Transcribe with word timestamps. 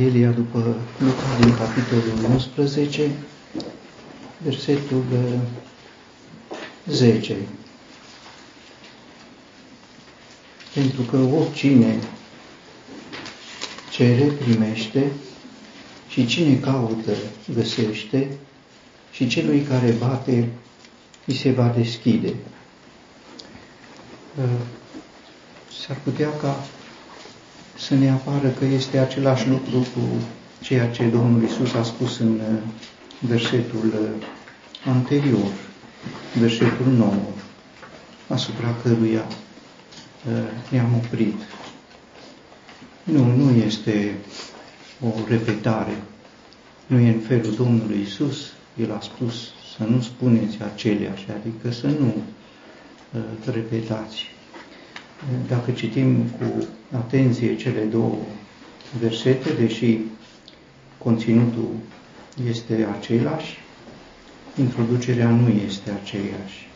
Evanghelia 0.00 0.30
după 0.30 0.76
Luca 0.98 1.38
din 1.40 1.56
capitolul 1.56 2.32
11, 2.32 3.10
versetul 4.42 5.04
10. 6.86 7.36
Pentru 10.74 11.02
că 11.02 11.16
oricine 11.16 11.98
cere, 13.90 14.24
primește, 14.24 15.12
și 16.08 16.26
cine 16.26 16.54
caută, 16.54 17.12
găsește, 17.54 18.28
și 19.12 19.28
celui 19.28 19.60
care 19.60 19.90
bate, 19.90 20.48
îi 21.26 21.34
se 21.34 21.50
va 21.50 21.72
deschide. 21.76 22.34
S-ar 25.86 25.96
putea 26.04 26.28
ca 26.40 26.64
să 27.80 27.94
ne 27.94 28.10
apară 28.10 28.48
că 28.48 28.64
este 28.64 28.98
același 28.98 29.48
lucru 29.48 29.78
cu 29.78 30.00
ceea 30.60 30.90
ce 30.90 31.04
Domnul 31.04 31.42
Isus 31.42 31.74
a 31.74 31.82
spus 31.82 32.18
în 32.18 32.32
uh, 32.32 32.58
versetul 33.20 33.86
uh, 33.86 34.26
anterior, 34.86 35.50
versetul 36.38 36.86
9, 36.96 37.12
asupra 38.28 38.74
căruia 38.82 39.24
uh, 39.28 40.32
ne-am 40.70 40.94
oprit. 40.94 41.34
Nu, 43.02 43.24
nu 43.36 43.50
este 43.56 44.14
o 45.04 45.08
repetare, 45.28 46.02
nu 46.86 46.98
e 46.98 47.08
în 47.08 47.20
felul 47.20 47.54
Domnului 47.54 48.00
Isus, 48.00 48.52
El 48.80 48.92
a 48.92 49.00
spus 49.00 49.34
să 49.76 49.84
nu 49.84 50.00
spuneți 50.00 50.58
aceleași, 50.72 51.26
adică 51.40 51.70
să 51.70 51.86
nu 51.86 52.14
repetați. 53.52 54.38
Dacă 55.48 55.70
citim 55.70 56.22
cu 56.22 56.66
atenție 56.96 57.56
cele 57.56 57.80
două 57.82 58.16
versete, 59.00 59.52
deși 59.52 59.98
conținutul 60.98 61.68
este 62.48 62.88
același, 62.98 63.58
introducerea 64.58 65.28
nu 65.28 65.48
este 65.48 65.90
aceeași. 66.02 66.68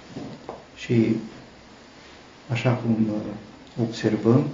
Și 0.76 1.16
așa 2.50 2.70
cum 2.70 2.96
uh, 3.14 3.20
observăm, 3.82 4.44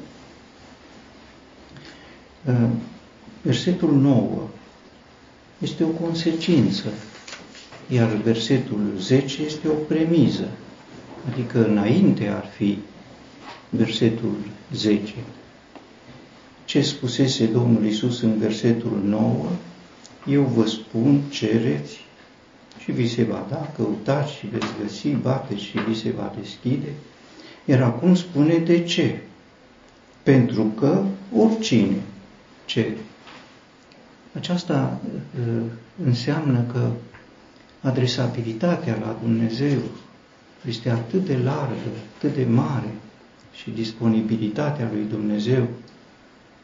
uh, 2.44 2.68
versetul 3.42 3.94
9 3.94 4.48
este 5.58 5.84
o 5.84 5.88
consecință, 5.88 6.88
iar 7.88 8.08
versetul 8.08 8.80
10 8.98 9.42
este 9.42 9.68
o 9.68 9.72
premiză, 9.72 10.48
adică 11.32 11.66
înainte 11.66 12.28
ar 12.28 12.46
fi 12.56 12.78
versetul 13.70 14.34
10 14.72 15.14
ce 16.70 16.80
spusese 16.80 17.46
Domnul 17.46 17.84
Isus 17.84 18.22
în 18.22 18.38
versetul 18.38 19.00
9, 19.04 19.46
eu 20.26 20.42
vă 20.42 20.66
spun, 20.66 21.20
cereți 21.30 22.04
și 22.78 22.92
vi 22.92 23.08
se 23.08 23.24
va 23.24 23.46
da, 23.48 23.72
căutați 23.76 24.32
și 24.32 24.46
veți 24.46 24.66
găsi, 24.82 25.08
bateți 25.08 25.62
și 25.62 25.78
vi 25.78 25.94
se 25.94 26.10
va 26.10 26.34
deschide. 26.40 26.88
Iar 27.64 27.82
acum 27.82 28.14
spune 28.14 28.56
de 28.56 28.84
ce? 28.84 29.20
Pentru 30.22 30.62
că 30.64 31.04
oricine 31.36 31.96
cere. 32.64 32.96
Aceasta 34.32 35.00
uh, 35.40 35.62
înseamnă 36.04 36.64
că 36.72 36.90
adresabilitatea 37.80 38.98
la 39.00 39.16
Dumnezeu 39.22 39.80
este 40.66 40.90
atât 40.90 41.24
de 41.24 41.36
largă, 41.36 41.90
atât 42.16 42.34
de 42.34 42.44
mare 42.44 42.94
și 43.62 43.70
disponibilitatea 43.70 44.90
lui 44.92 45.06
Dumnezeu 45.10 45.66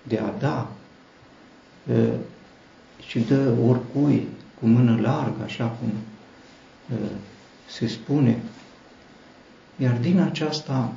de 0.02 0.18
a 0.18 0.38
da 0.38 0.70
și 3.06 3.18
dă 3.18 3.52
oricui 3.66 4.26
cu 4.60 4.66
mână 4.66 5.00
largă, 5.00 5.42
așa 5.44 5.66
cum 5.66 5.88
se 7.68 7.86
spune. 7.86 8.42
Iar 9.76 9.96
din 10.00 10.20
aceasta 10.20 10.92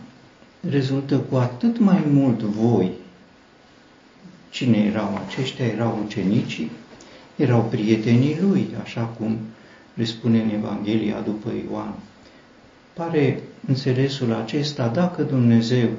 rezultă 0.69 1.18
cu 1.18 1.35
atât 1.35 1.79
mai 1.79 2.03
mult 2.12 2.40
voi. 2.40 2.91
Cine 4.50 4.78
erau 4.78 5.22
aceștia? 5.28 5.66
Erau 5.66 6.02
ucenicii, 6.06 6.72
erau 7.35 7.62
prietenii 7.62 8.38
lui, 8.41 8.68
așa 8.84 9.02
cum 9.02 9.38
le 9.94 10.03
spune 10.03 10.41
în 10.41 10.50
Evanghelia 10.50 11.19
după 11.19 11.52
Ioan. 11.69 11.94
Pare 12.94 13.44
înțelesul 13.68 14.34
acesta, 14.34 14.88
dacă 14.88 15.22
Dumnezeu 15.24 15.90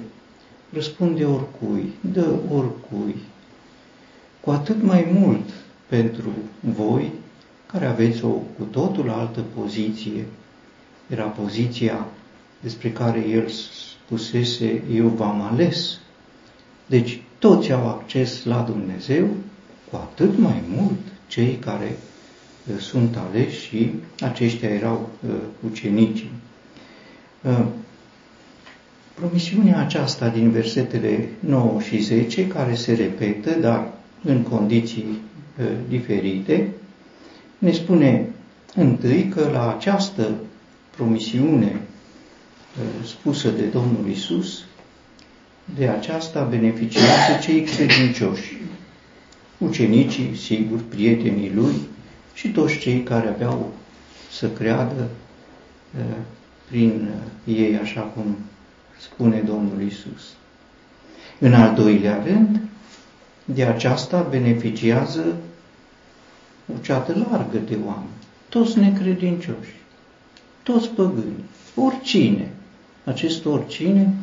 răspunde 0.73 1.25
oricui, 1.25 1.93
dă 2.13 2.35
oricui. 2.51 3.17
Cu 4.41 4.51
atât 4.51 4.83
mai 4.83 5.09
mult 5.13 5.49
pentru 5.87 6.31
voi, 6.61 7.13
care 7.67 7.87
aveți 7.87 8.25
o 8.25 8.29
cu 8.29 8.63
totul 8.71 9.11
altă 9.11 9.45
poziție, 9.55 10.27
era 11.09 11.25
poziția 11.25 12.07
despre 12.61 12.91
care 12.91 13.29
el 13.29 13.49
spusese, 13.49 14.83
eu 14.93 15.07
v-am 15.07 15.41
ales. 15.41 15.99
Deci 16.87 17.23
toți 17.39 17.73
au 17.73 17.89
acces 17.89 18.45
la 18.45 18.61
Dumnezeu, 18.61 19.29
cu 19.91 19.97
atât 19.97 20.39
mai 20.39 20.63
mult 20.77 20.99
cei 21.27 21.55
care 21.55 21.97
uh, 22.67 22.79
sunt 22.79 23.17
aleși 23.17 23.61
și 23.61 23.91
aceștia 24.21 24.69
erau 24.69 25.09
uh, 25.29 25.35
ucenicii. 25.71 26.31
Uh, 27.43 27.67
Promisiunea 29.21 29.79
aceasta 29.79 30.29
din 30.29 30.51
versetele 30.51 31.29
9 31.41 31.81
și 31.81 31.99
10, 31.99 32.47
care 32.47 32.75
se 32.75 32.93
repetă, 32.93 33.51
dar 33.51 33.93
în 34.25 34.43
condiții 34.43 35.05
uh, 35.61 35.67
diferite, 35.89 36.69
ne 37.59 37.73
spune 37.73 38.29
întâi 38.75 39.29
că 39.29 39.49
la 39.53 39.75
această 39.75 40.35
promisiune 40.97 41.81
uh, 41.81 43.07
spusă 43.07 43.51
de 43.51 43.65
Domnul 43.65 44.09
Isus, 44.11 44.65
de 45.77 45.89
aceasta 45.89 46.43
beneficiază 46.43 47.39
cei 47.43 47.61
credincioși, 47.63 48.57
ucenicii, 49.59 50.37
sigur, 50.37 50.79
prietenii 50.89 51.53
lui 51.55 51.75
și 52.35 52.49
toți 52.49 52.79
cei 52.79 53.03
care 53.03 53.29
aveau 53.29 53.73
să 54.31 54.49
creadă 54.49 55.09
uh, 55.99 56.17
prin 56.71 57.09
ei, 57.45 57.79
așa 57.79 58.01
cum 58.01 58.37
spune 59.01 59.41
Domnul 59.41 59.83
Isus. 59.83 60.35
În 61.39 61.55
al 61.55 61.75
doilea 61.75 62.23
rând, 62.27 62.61
de 63.45 63.65
aceasta 63.65 64.27
beneficiază 64.31 65.37
o 66.75 66.79
ceată 66.81 67.27
largă 67.31 67.59
de 67.59 67.79
oameni, 67.87 68.11
toți 68.49 68.79
necredincioși, 68.79 69.75
toți 70.63 70.89
păgâni, 70.89 71.45
oricine. 71.75 72.51
Acest 73.05 73.47
oricine 73.47 74.15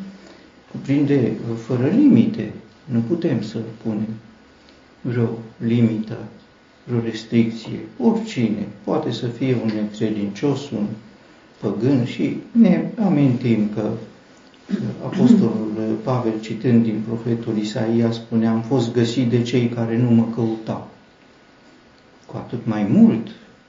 cuprinde 0.72 1.34
fără 1.66 1.88
limite. 1.88 2.54
Nu 2.86 3.00
putem 3.00 3.42
să 3.42 3.58
punem 3.84 4.08
vreo 5.02 5.30
limită, 5.58 6.18
vreo 6.84 7.00
restricție. 7.00 7.80
Oricine 8.00 8.68
poate 8.84 9.12
să 9.12 9.28
fie 9.28 9.58
un 9.64 9.72
necredincios, 9.76 10.70
un 10.72 10.88
păgân 11.62 12.06
și 12.06 12.38
ne 12.52 12.86
amintim 13.06 13.70
că 13.76 13.90
Apostolul 15.04 15.98
Pavel, 16.04 16.42
citând 16.42 16.84
din 16.84 17.04
profetul 17.08 17.58
Isaia, 17.58 18.12
spune, 18.12 18.48
am 18.48 18.62
fost 18.62 18.94
găsit 18.94 19.30
de 19.30 19.42
cei 19.42 19.68
care 19.68 19.98
nu 19.98 20.10
mă 20.10 20.26
căutau. 20.36 20.88
Cu 22.26 22.38
atât 22.38 22.66
mai 22.66 22.84
mult 22.84 23.28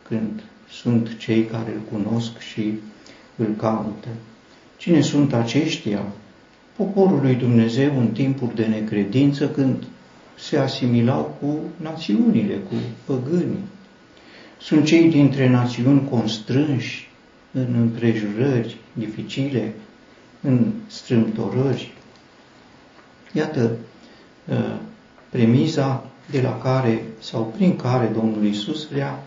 când 0.09 0.43
sunt 0.71 1.17
cei 1.19 1.45
care 1.45 1.73
îl 1.75 1.99
cunosc 1.99 2.39
și 2.39 2.73
îl 3.37 3.55
caută. 3.57 4.09
Cine 4.77 5.01
sunt 5.01 5.33
aceștia? 5.33 6.03
Poporul 6.77 7.21
lui 7.23 7.35
Dumnezeu 7.35 7.99
în 7.99 8.09
timpuri 8.09 8.55
de 8.55 8.65
necredință, 8.65 9.49
când 9.49 9.85
se 10.39 10.57
asimilau 10.57 11.37
cu 11.41 11.59
națiunile, 11.77 12.55
cu 12.55 12.75
păgânii. 13.05 13.65
Sunt 14.61 14.85
cei 14.85 15.11
dintre 15.11 15.49
națiuni 15.49 16.09
constrânși 16.11 17.08
în 17.53 17.75
împrejurări 17.75 18.77
dificile, 18.93 19.75
în 20.41 20.73
strâmtorări. 20.87 21.93
Iată 23.33 23.77
uh, 24.49 24.77
premiza 25.31 26.05
de 26.31 26.41
la 26.41 26.59
care 26.59 27.03
sau 27.19 27.53
prin 27.57 27.77
care 27.77 28.11
Domnul 28.15 28.45
Isus 28.45 28.89
vrea 28.89 29.23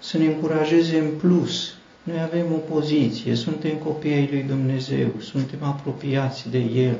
să 0.00 0.18
ne 0.18 0.24
încurajeze 0.24 0.98
în 0.98 1.10
plus. 1.18 1.74
Noi 2.02 2.20
avem 2.20 2.46
o 2.52 2.74
poziție, 2.74 3.34
suntem 3.34 3.76
copii 3.76 4.12
ai 4.12 4.28
lui 4.32 4.42
Dumnezeu, 4.42 5.08
suntem 5.20 5.58
apropiați 5.62 6.50
de 6.50 6.58
El. 6.58 6.96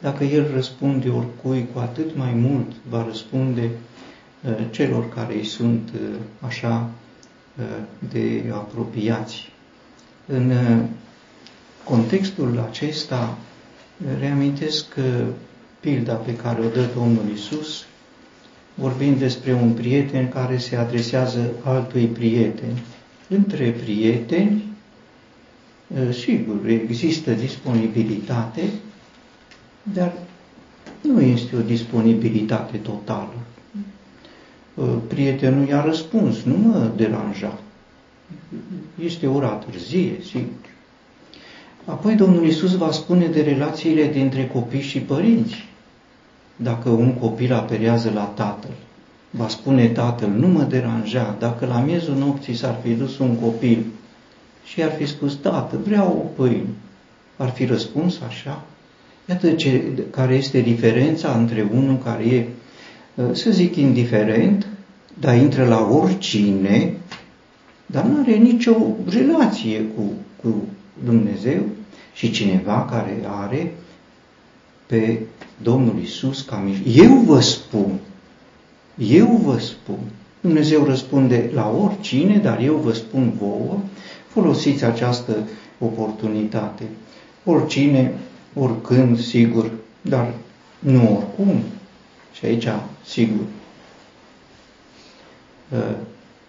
Dacă 0.00 0.24
El 0.24 0.50
răspunde 0.54 1.08
oricui, 1.08 1.66
cu 1.72 1.78
atât 1.78 2.16
mai 2.16 2.32
mult 2.32 2.72
va 2.88 3.04
răspunde 3.04 3.70
uh, 4.44 4.52
celor 4.70 5.08
care 5.08 5.34
îi 5.34 5.44
sunt 5.44 5.90
uh, 5.94 6.16
așa 6.40 6.90
de 8.10 8.44
apropiați. 8.52 9.54
În 10.26 10.52
contextul 11.84 12.64
acesta 12.70 13.38
reamintesc 14.18 14.86
pilda 15.80 16.14
pe 16.14 16.36
care 16.36 16.60
o 16.60 16.68
dă 16.68 16.84
Domnul 16.94 17.24
Isus 17.34 17.84
vorbim 18.74 19.18
despre 19.18 19.52
un 19.52 19.72
prieten 19.72 20.28
care 20.28 20.56
se 20.56 20.76
adresează 20.76 21.50
altui 21.64 22.06
prieten. 22.06 22.78
Între 23.28 23.70
prieteni, 23.70 24.62
sigur, 26.12 26.66
există 26.66 27.30
disponibilitate, 27.32 28.62
dar 29.82 30.12
nu 31.00 31.20
este 31.20 31.56
o 31.56 31.60
disponibilitate 31.60 32.76
totală. 32.76 33.34
Prietenul 35.08 35.68
i-a 35.68 35.84
răspuns, 35.84 36.42
nu 36.42 36.56
mă 36.56 36.90
deranja. 36.96 37.58
Este 39.04 39.26
ora 39.26 39.48
târzie, 39.48 40.12
sigur. 40.30 40.74
Apoi 41.84 42.14
Domnul 42.14 42.46
Isus 42.46 42.76
va 42.76 42.90
spune 42.90 43.26
de 43.26 43.40
relațiile 43.40 44.06
dintre 44.06 44.46
copii 44.46 44.80
și 44.80 44.98
părinți. 44.98 45.64
Dacă 46.56 46.88
un 46.88 47.12
copil 47.12 47.52
apelează 47.52 48.10
la 48.14 48.24
tatăl, 48.24 48.70
va 49.30 49.48
spune 49.48 49.86
tatăl, 49.86 50.28
nu 50.28 50.46
mă 50.46 50.62
deranja, 50.62 51.36
dacă 51.38 51.66
la 51.66 51.78
miezul 51.78 52.14
nopții 52.14 52.54
s-ar 52.54 52.78
fi 52.82 52.90
dus 52.90 53.18
un 53.18 53.36
copil 53.36 53.84
și 54.64 54.82
ar 54.82 54.92
fi 54.92 55.06
spus, 55.06 55.34
tată, 55.34 55.78
vreau 55.84 56.06
o 56.06 56.42
pâine, 56.42 56.66
ar 57.36 57.50
fi 57.50 57.64
răspuns 57.64 58.20
așa? 58.28 58.64
Iată 59.28 59.50
ce, 59.52 59.82
care 60.10 60.34
este 60.34 60.60
diferența 60.60 61.36
între 61.38 61.68
unul 61.72 61.98
care 61.98 62.24
e, 62.24 62.46
să 63.32 63.50
zic, 63.50 63.76
indiferent, 63.76 64.66
dar 65.20 65.36
intră 65.36 65.64
la 65.64 65.88
oricine, 65.90 66.92
dar 67.86 68.04
nu 68.04 68.20
are 68.20 68.34
nicio 68.34 68.76
relație 69.08 69.82
cu, 69.82 70.02
cu 70.42 70.54
Dumnezeu 71.04 71.62
și 72.14 72.30
cineva 72.30 72.84
care 72.90 73.22
are 73.26 73.74
pe 74.86 75.18
Domnul 75.62 76.00
Isus 76.02 76.42
ca 76.42 76.56
mijloc. 76.56 77.08
Eu 77.08 77.14
vă 77.14 77.40
spun, 77.40 77.98
eu 78.98 79.40
vă 79.44 79.58
spun, 79.58 79.98
Dumnezeu 80.40 80.84
răspunde 80.84 81.50
la 81.54 81.70
oricine, 81.70 82.38
dar 82.38 82.60
eu 82.60 82.74
vă 82.74 82.92
spun 82.92 83.32
vouă, 83.38 83.78
folosiți 84.28 84.84
această 84.84 85.48
oportunitate. 85.78 86.84
Oricine, 87.44 88.14
oricând, 88.54 89.20
sigur, 89.20 89.70
dar 90.00 90.34
nu 90.78 91.16
oricum. 91.16 91.60
Și 92.32 92.44
aici, 92.44 92.66
sigur, 93.04 93.44
ă, 95.72 95.96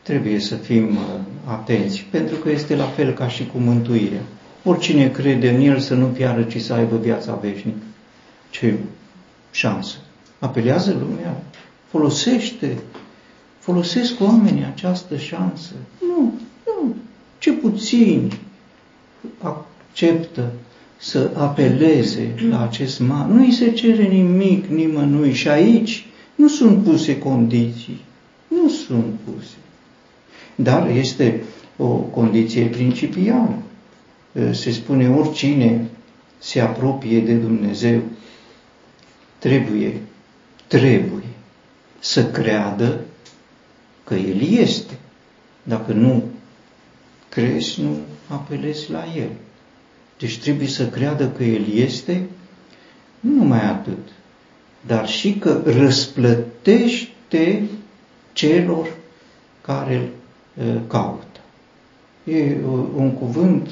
trebuie 0.07 0.39
să 0.39 0.55
fim 0.55 0.97
ă, 0.97 1.19
atenți, 1.45 2.05
pentru 2.11 2.35
că 2.35 2.49
este 2.49 2.75
la 2.75 2.83
fel 2.83 3.13
ca 3.13 3.27
și 3.27 3.45
cu 3.45 3.57
mântuirea. 3.57 4.21
Oricine 4.63 5.09
crede 5.09 5.49
în 5.49 5.61
El 5.61 5.79
să 5.79 5.93
nu 5.95 6.05
piară, 6.05 6.43
ci 6.43 6.61
să 6.61 6.73
aibă 6.73 6.97
viața 6.97 7.35
veșnică. 7.35 7.77
Ce 8.49 8.77
șansă! 9.51 9.95
Apelează 10.39 10.91
lumea, 10.99 11.43
folosește, 11.87 12.77
folosesc 13.59 14.21
oamenii 14.21 14.63
această 14.63 15.17
șansă. 15.17 15.73
Nu, 16.01 16.33
nu, 16.65 16.95
ce 17.37 17.51
puțin 17.51 18.31
acceptă 19.41 20.51
să 20.97 21.31
apeleze 21.37 22.35
la 22.49 22.63
acest 22.63 22.99
mar. 22.99 23.25
Nu 23.25 23.43
îi 23.43 23.51
se 23.51 23.71
cere 23.71 24.03
nimic 24.03 24.65
nimănui 24.65 25.33
și 25.33 25.47
aici 25.47 26.05
nu 26.35 26.47
sunt 26.47 26.83
puse 26.83 27.19
condiții. 27.19 28.01
Nu 28.47 28.69
sunt 28.69 29.13
puse. 29.23 29.55
Dar 30.59 30.87
este 30.89 31.41
o 31.77 31.87
condiție 31.87 32.65
principială 32.65 33.61
se 34.51 34.71
spune 34.71 35.09
oricine 35.09 35.85
se 36.37 36.59
apropie 36.59 37.19
de 37.19 37.33
Dumnezeu 37.33 38.01
trebuie, 39.39 40.01
trebuie 40.67 41.23
să 41.99 42.25
creadă 42.25 42.99
că 44.03 44.15
El 44.15 44.41
este. 44.41 44.97
Dacă 45.63 45.91
nu 45.93 46.23
crezi, 47.29 47.81
nu 47.81 47.97
apelezi 48.27 48.91
la 48.91 49.03
El. 49.15 49.29
Deci 50.19 50.39
trebuie 50.39 50.67
să 50.67 50.87
creadă 50.89 51.29
că 51.29 51.43
El 51.43 51.65
este, 51.73 52.25
nu 53.19 53.33
numai 53.33 53.65
atât, 53.69 54.07
dar 54.85 55.07
și 55.07 55.33
că 55.33 55.61
răsplătește 55.65 57.61
celor 58.33 58.87
care 59.61 59.95
îl 59.95 60.07
caută. 60.87 61.39
E 62.23 62.55
un 62.95 63.11
cuvânt 63.11 63.69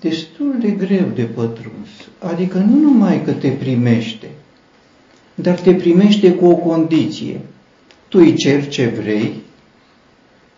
destul 0.00 0.56
de 0.60 0.70
greu 0.70 1.06
de 1.14 1.22
pătruns. 1.22 1.88
Adică 2.18 2.58
nu 2.58 2.78
numai 2.78 3.24
că 3.24 3.32
te 3.32 3.48
primește, 3.48 4.30
dar 5.34 5.58
te 5.60 5.74
primește 5.74 6.32
cu 6.32 6.46
o 6.46 6.56
condiție. 6.56 7.40
Tu 8.08 8.18
îi 8.18 8.34
ceri 8.34 8.68
ce 8.68 8.86
vrei 8.86 9.42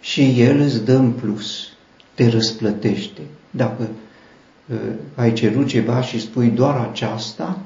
și 0.00 0.40
el 0.40 0.60
îți 0.60 0.84
dă 0.84 0.94
în 0.94 1.10
plus, 1.10 1.68
te 2.14 2.28
răsplătește. 2.28 3.20
Dacă 3.50 3.88
uh, 4.66 4.76
ai 5.14 5.32
cerut 5.32 5.66
ceva 5.66 6.00
și 6.00 6.20
spui 6.20 6.48
doar 6.48 6.88
aceasta, 6.90 7.58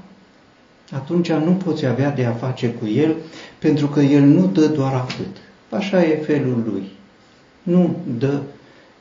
atunci 0.91 1.33
nu 1.33 1.53
poți 1.53 1.87
avea 1.87 2.11
de 2.11 2.25
a 2.25 2.33
face 2.33 2.69
cu 2.69 2.87
el, 2.87 3.17
pentru 3.59 3.87
că 3.87 4.01
el 4.01 4.23
nu 4.23 4.47
dă 4.47 4.67
doar 4.67 4.95
atât. 4.95 5.37
Așa 5.73 6.05
e 6.05 6.17
felul 6.17 6.63
lui. 6.67 6.83
Nu 7.63 7.97
dă 8.19 8.41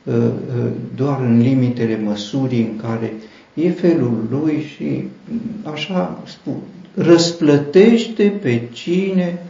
Uh, 0.04 0.14
uh, 0.16 0.72
doar 0.96 1.20
în 1.20 1.42
limitele 1.42 1.98
măsurii 1.98 2.62
în 2.62 2.78
care 2.78 3.14
e 3.54 3.70
felul 3.70 4.28
lui 4.30 4.64
și 4.76 5.08
așa 5.74 6.22
spun, 6.26 6.56
răsplătește 6.94 8.24
pe 8.42 8.68
cine 8.72 9.44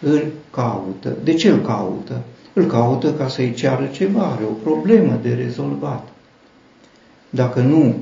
îl 0.00 0.22
caută. 0.50 1.16
De 1.24 1.34
ce 1.34 1.48
îl 1.48 1.60
caută? 1.60 2.22
Îl 2.52 2.64
caută 2.64 3.12
ca 3.12 3.28
să-i 3.28 3.54
ceară 3.54 3.88
ceva, 3.92 4.22
are 4.22 4.44
o 4.44 4.70
problemă 4.70 5.18
de 5.22 5.34
rezolvat. 5.34 6.08
Dacă 7.30 7.60
nu 7.60 7.94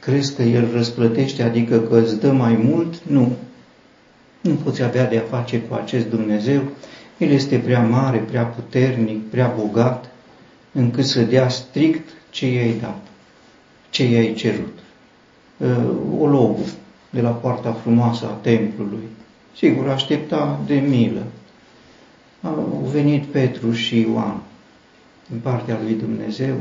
crezi 0.00 0.34
că 0.34 0.42
el 0.42 0.68
răsplătește, 0.72 1.42
adică 1.42 1.78
că 1.78 1.96
îți 1.98 2.20
dă 2.20 2.32
mai 2.32 2.58
mult, 2.62 3.02
nu. 3.06 3.32
Nu 4.40 4.54
poți 4.54 4.82
avea 4.82 5.08
de 5.08 5.16
a 5.16 5.36
face 5.36 5.60
cu 5.60 5.74
acest 5.74 6.06
Dumnezeu. 6.06 6.62
El 7.18 7.30
este 7.30 7.58
prea 7.58 7.82
mare, 7.82 8.18
prea 8.18 8.44
puternic, 8.44 9.30
prea 9.30 9.54
bogat, 9.58 10.10
încât 10.72 11.04
să 11.04 11.22
dea 11.22 11.48
strict 11.48 12.08
ce 12.30 12.46
i-ai 12.52 12.74
dat, 12.80 13.06
ce 13.90 14.04
i-ai 14.08 14.34
cerut. 14.34 14.78
O 16.18 16.26
logo 16.26 16.62
de 17.10 17.20
la 17.20 17.30
poarta 17.30 17.72
frumoasă 17.72 18.26
a 18.26 18.38
templului. 18.40 19.08
Sigur, 19.56 19.88
aștepta 19.88 20.60
de 20.66 20.74
milă. 20.74 21.22
Au 22.40 22.88
venit 22.92 23.24
Petru 23.24 23.72
și 23.72 24.00
Ioan 24.00 24.40
în 25.32 25.38
partea 25.38 25.78
lui 25.82 25.94
Dumnezeu. 25.94 26.54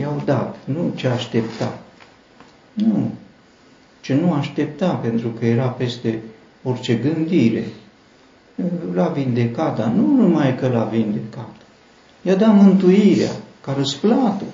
I-au 0.00 0.22
dat, 0.24 0.56
nu 0.64 0.92
ce 0.94 1.08
aștepta. 1.08 1.78
Nu, 2.72 3.10
ce 4.00 4.14
nu 4.14 4.32
aștepta, 4.32 4.90
pentru 4.90 5.28
că 5.28 5.44
era 5.46 5.66
peste 5.66 6.18
orice 6.62 6.94
gândire. 6.94 7.64
L-a 8.94 9.06
vindecat, 9.06 9.76
dar 9.78 9.92
nu 9.96 10.22
numai 10.22 10.56
că 10.56 10.68
l-a 10.68 10.84
vindecat 10.84 11.54
I-a 12.22 12.34
dat 12.34 12.54
mântuirea 12.54 13.30
ca 13.60 13.74
răsplată, 13.76 14.44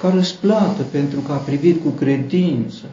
ca 0.00 0.12
răsplată 0.14 0.82
pentru 0.90 1.20
că 1.20 1.32
a 1.32 1.36
privit 1.36 1.82
cu 1.82 1.88
credință. 1.88 2.84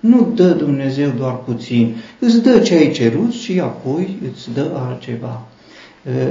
Nu 0.00 0.32
dă 0.34 0.48
Dumnezeu 0.48 1.10
doar 1.16 1.36
puțin, 1.36 1.96
îți 2.18 2.42
dă 2.42 2.58
ce 2.58 2.74
ai 2.74 2.90
cerut 2.90 3.32
și 3.32 3.60
apoi 3.60 4.18
îți 4.32 4.52
dă 4.54 4.70
altceva. 4.86 5.46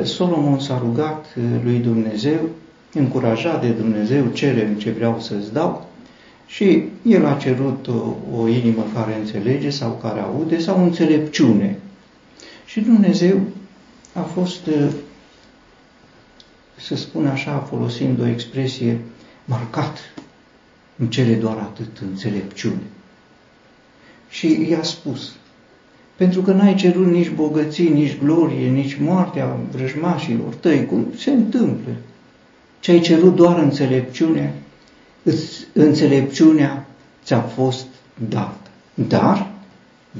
Solomon 0.03 0.59
s-a 0.59 0.81
rugat 0.83 1.25
lui 1.63 1.77
Dumnezeu, 1.77 2.39
încurajat 2.93 3.61
de 3.61 3.69
Dumnezeu, 3.69 4.25
cere 4.33 4.75
ce 4.77 4.91
vreau 4.91 5.17
să-ți 5.19 5.53
dau, 5.53 5.87
și 6.45 6.83
el 7.07 7.25
a 7.25 7.33
cerut 7.33 7.87
o, 7.87 8.15
o 8.41 8.47
inimă 8.47 8.85
care 8.93 9.17
înțelege 9.19 9.69
sau 9.69 9.99
care 10.01 10.19
aude 10.19 10.59
sau 10.59 10.83
înțelepciune. 10.83 11.79
Și 12.67 12.79
Dumnezeu 12.79 13.39
a 14.13 14.21
fost 14.21 14.69
să 16.79 16.95
spun 16.95 17.27
așa, 17.27 17.57
folosind 17.57 18.19
o 18.19 18.27
expresie, 18.27 18.99
marcat. 19.45 19.97
Îmi 20.97 21.09
cere 21.09 21.33
doar 21.33 21.57
atât 21.57 21.97
înțelepciune. 22.01 22.81
Și 24.29 24.67
i-a 24.69 24.83
spus, 24.83 25.35
pentru 26.15 26.41
că 26.41 26.51
n-ai 26.51 26.75
cerut 26.75 27.07
nici 27.07 27.29
bogății, 27.29 27.89
nici 27.89 28.17
glorie, 28.17 28.69
nici 28.69 28.97
moartea 28.99 29.57
vrăjmașilor 29.71 30.53
tăi, 30.53 30.85
cum 30.85 31.07
se 31.17 31.31
întâmplă. 31.31 31.91
Ce 32.79 32.91
ai 32.91 32.99
cerut 32.99 33.35
doar 33.35 33.59
înțelepciune, 33.59 34.53
înțelepciunea 35.73 36.85
ți-a 37.23 37.41
fost 37.41 37.85
dată. 38.29 38.69
Dar, 38.93 39.51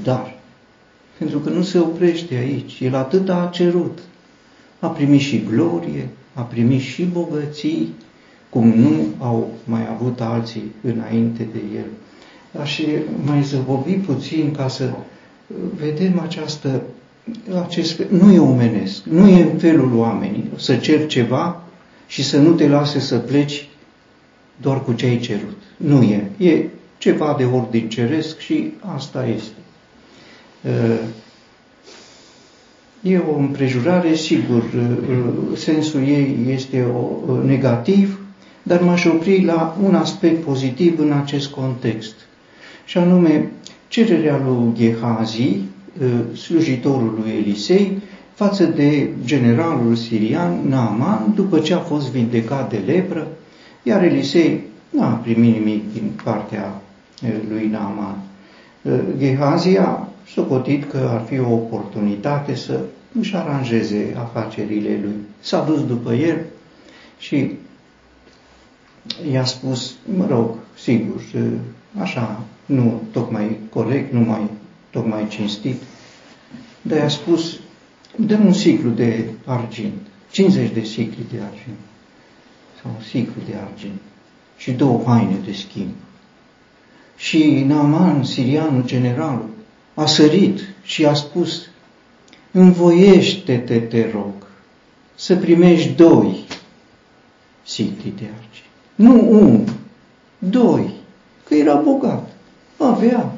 dar, 0.03 0.36
pentru 1.17 1.39
că 1.39 1.49
nu 1.49 1.61
se 1.61 1.79
oprește 1.79 2.35
aici, 2.35 2.79
el 2.79 2.95
atât 2.95 3.29
a 3.29 3.49
cerut. 3.53 3.99
A 4.79 4.87
primit 4.87 5.21
și 5.21 5.43
glorie, 5.49 6.09
a 6.33 6.41
primit 6.41 6.81
și 6.81 7.03
bogății, 7.03 7.93
cum 8.49 8.67
nu 8.69 9.07
au 9.19 9.51
mai 9.63 9.87
avut 9.89 10.21
alții 10.21 10.71
înainte 10.81 11.47
de 11.53 11.59
el. 11.75 11.85
Aș 12.61 12.79
mai 13.25 13.43
zăbovi 13.43 13.93
puțin 13.93 14.51
ca 14.51 14.67
să 14.67 14.93
vedem 15.79 16.19
această, 16.19 16.81
acest, 17.65 18.01
nu 18.09 18.31
e 18.31 18.39
omenesc, 18.39 19.03
nu 19.03 19.27
e 19.27 19.41
în 19.41 19.57
felul 19.57 19.97
oamenilor 19.97 20.59
să 20.59 20.75
cer 20.75 21.07
ceva 21.07 21.61
și 22.07 22.23
să 22.23 22.37
nu 22.37 22.51
te 22.51 22.67
lase 22.67 22.99
să 22.99 23.17
pleci 23.17 23.67
doar 24.61 24.83
cu 24.83 24.93
ce 24.93 25.05
ai 25.05 25.19
cerut. 25.19 25.57
Nu 25.77 26.01
e. 26.01 26.31
E 26.37 26.65
ceva 26.97 27.35
de 27.37 27.45
ordin 27.45 27.89
ceresc 27.89 28.39
și 28.39 28.73
asta 28.95 29.25
este. 29.25 29.55
E 33.01 33.17
o 33.17 33.37
împrejurare, 33.37 34.15
sigur, 34.15 34.63
sensul 35.55 36.01
ei 36.01 36.37
este 36.49 36.81
o, 37.27 37.33
negativ, 37.43 38.19
dar 38.63 38.81
m-aș 38.81 39.05
opri 39.05 39.43
la 39.43 39.77
un 39.83 39.95
aspect 39.95 40.43
pozitiv 40.43 40.99
în 40.99 41.11
acest 41.11 41.49
context. 41.49 42.13
Și 42.85 42.97
anume, 42.97 43.51
cererea 43.87 44.41
lui 44.45 44.73
Gehazi, 44.75 45.57
slujitorul 46.33 47.19
lui 47.21 47.31
Elisei, 47.37 48.01
față 48.33 48.63
de 48.65 49.09
generalul 49.25 49.95
sirian 49.95 50.59
Naaman, 50.67 51.31
după 51.35 51.59
ce 51.59 51.73
a 51.73 51.79
fost 51.79 52.11
vindecat 52.11 52.69
de 52.69 52.81
lepră, 52.85 53.27
iar 53.83 54.03
Elisei 54.03 54.61
n-a 54.89 55.07
primit 55.07 55.53
nimic 55.53 55.93
din 55.93 56.11
partea 56.23 56.81
lui 57.49 57.67
Naaman. 57.71 58.17
Gehazi 59.17 59.77
a 59.77 60.07
socotit 60.33 60.89
că 60.89 60.97
ar 60.97 61.25
fi 61.25 61.39
o 61.39 61.53
oportunitate 61.53 62.55
să 62.55 62.79
își 63.19 63.35
aranjeze 63.35 64.15
afacerile 64.17 64.99
lui. 65.01 65.15
S-a 65.39 65.63
dus 65.63 65.85
după 65.85 66.13
el 66.13 66.45
și 67.17 67.51
i-a 69.31 69.45
spus, 69.45 69.95
mă 70.15 70.25
rog, 70.29 70.55
sigur, 70.79 71.21
așa, 71.99 72.41
nu 72.65 73.01
tocmai 73.11 73.57
corect, 73.69 74.13
nu 74.13 74.19
mai 74.19 74.49
tocmai 74.89 75.27
cinstit, 75.27 75.81
dar 76.81 76.97
i-a 76.97 77.07
spus, 77.07 77.59
dăm 78.15 78.45
un 78.45 78.51
ciclu 78.51 78.89
de 78.89 79.29
argint, 79.45 80.01
50 80.31 80.71
de 80.71 80.81
cicli 80.81 81.25
de 81.31 81.37
argint, 81.37 81.77
sau 82.81 82.91
un 82.97 83.03
ciclu 83.09 83.41
de 83.45 83.55
argint 83.69 84.01
și 84.57 84.71
două 84.71 85.03
haine 85.05 85.37
de 85.45 85.51
schimb. 85.51 85.93
Și 87.17 87.63
Naaman, 87.67 88.23
sirianul 88.23 88.85
general, 88.85 89.41
a 89.97 90.05
sărit 90.05 90.59
și 90.83 91.05
a 91.05 91.13
spus, 91.13 91.61
învoiește-te, 92.51 93.79
te 93.79 94.09
rog, 94.13 94.33
să 95.15 95.35
primești 95.35 95.89
doi 95.89 96.45
sicli 97.63 98.13
de 98.17 98.23
argint. 98.23 98.71
Nu 98.95 99.31
un, 99.31 99.67
doi, 100.37 100.93
că 101.43 101.55
era 101.55 101.75
bogat, 101.75 102.29
avea 102.77 103.31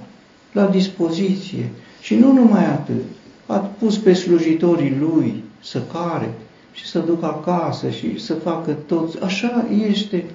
la 0.52 0.66
dispoziție 0.66 1.70
și 2.02 2.16
nu 2.16 2.32
numai 2.32 2.66
atât, 2.66 3.04
a 3.46 3.58
pus 3.58 3.98
pe 3.98 4.14
slujitorii 4.14 4.96
lui 5.00 5.44
să 5.62 5.82
care 5.82 6.34
și 6.72 6.86
să 6.88 7.00
ducă 7.00 7.26
acasă 7.26 7.90
și 7.90 8.20
să 8.20 8.34
facă 8.34 8.72
toți. 8.72 9.20
Așa 9.20 9.68
este, 9.90 10.26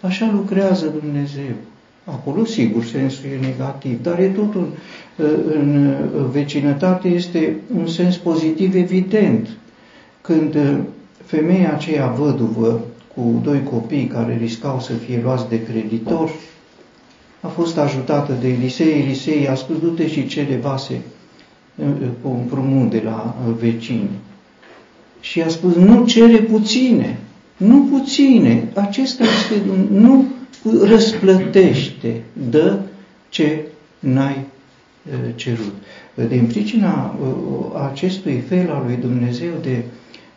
așa 0.00 0.30
lucrează 0.32 0.86
Dumnezeu. 0.86 1.54
Acolo, 2.10 2.44
sigur, 2.44 2.84
sensul 2.84 3.24
e 3.24 3.46
negativ, 3.46 4.02
dar 4.02 4.18
e 4.18 4.26
tot 4.26 4.54
un, 4.54 4.66
în 5.54 5.96
vecinătate 6.30 7.08
este 7.08 7.56
un 7.76 7.86
sens 7.86 8.16
pozitiv 8.16 8.74
evident. 8.74 9.48
Când 10.20 10.56
femeia 11.24 11.72
aceea 11.74 12.06
văduvă 12.06 12.80
cu 13.14 13.40
doi 13.42 13.62
copii 13.62 14.06
care 14.06 14.38
riscau 14.40 14.80
să 14.80 14.92
fie 14.92 15.20
luați 15.22 15.48
de 15.48 15.62
creditor, 15.62 16.30
a 17.40 17.46
fost 17.46 17.78
ajutată 17.78 18.36
de 18.40 18.48
Elisei. 18.48 19.02
Elisei 19.02 19.48
a 19.48 19.54
spus, 19.54 19.78
du-te 19.78 20.08
și 20.08 20.26
cele 20.26 20.56
vase 20.56 21.00
cu 22.22 22.28
împrumut 22.28 22.90
de 22.90 23.02
la 23.04 23.36
vecini. 23.58 24.10
Și 25.20 25.40
a 25.40 25.48
spus, 25.48 25.74
nu 25.74 26.06
cere 26.06 26.36
puține, 26.36 27.18
nu 27.56 27.88
puține, 27.90 28.68
acesta 28.74 29.24
este, 29.24 29.62
nu 29.92 30.24
răsplătește, 30.64 32.22
dă 32.50 32.78
ce 33.28 33.64
n-ai 33.98 34.46
cerut. 35.34 35.74
Din 36.28 36.46
pricina 36.46 37.18
acestui 37.90 38.40
fel 38.48 38.70
al 38.70 38.82
lui 38.86 38.96
Dumnezeu 38.96 39.52
de 39.62 39.84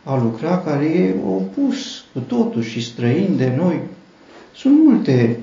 a 0.04 0.16
lucra, 0.16 0.58
care 0.58 0.84
e 0.84 1.14
opus 1.26 2.04
cu 2.12 2.18
totul 2.18 2.62
și 2.62 2.82
străin 2.82 3.36
de 3.36 3.52
noi, 3.56 3.80
sunt 4.54 4.84
multe 4.84 5.38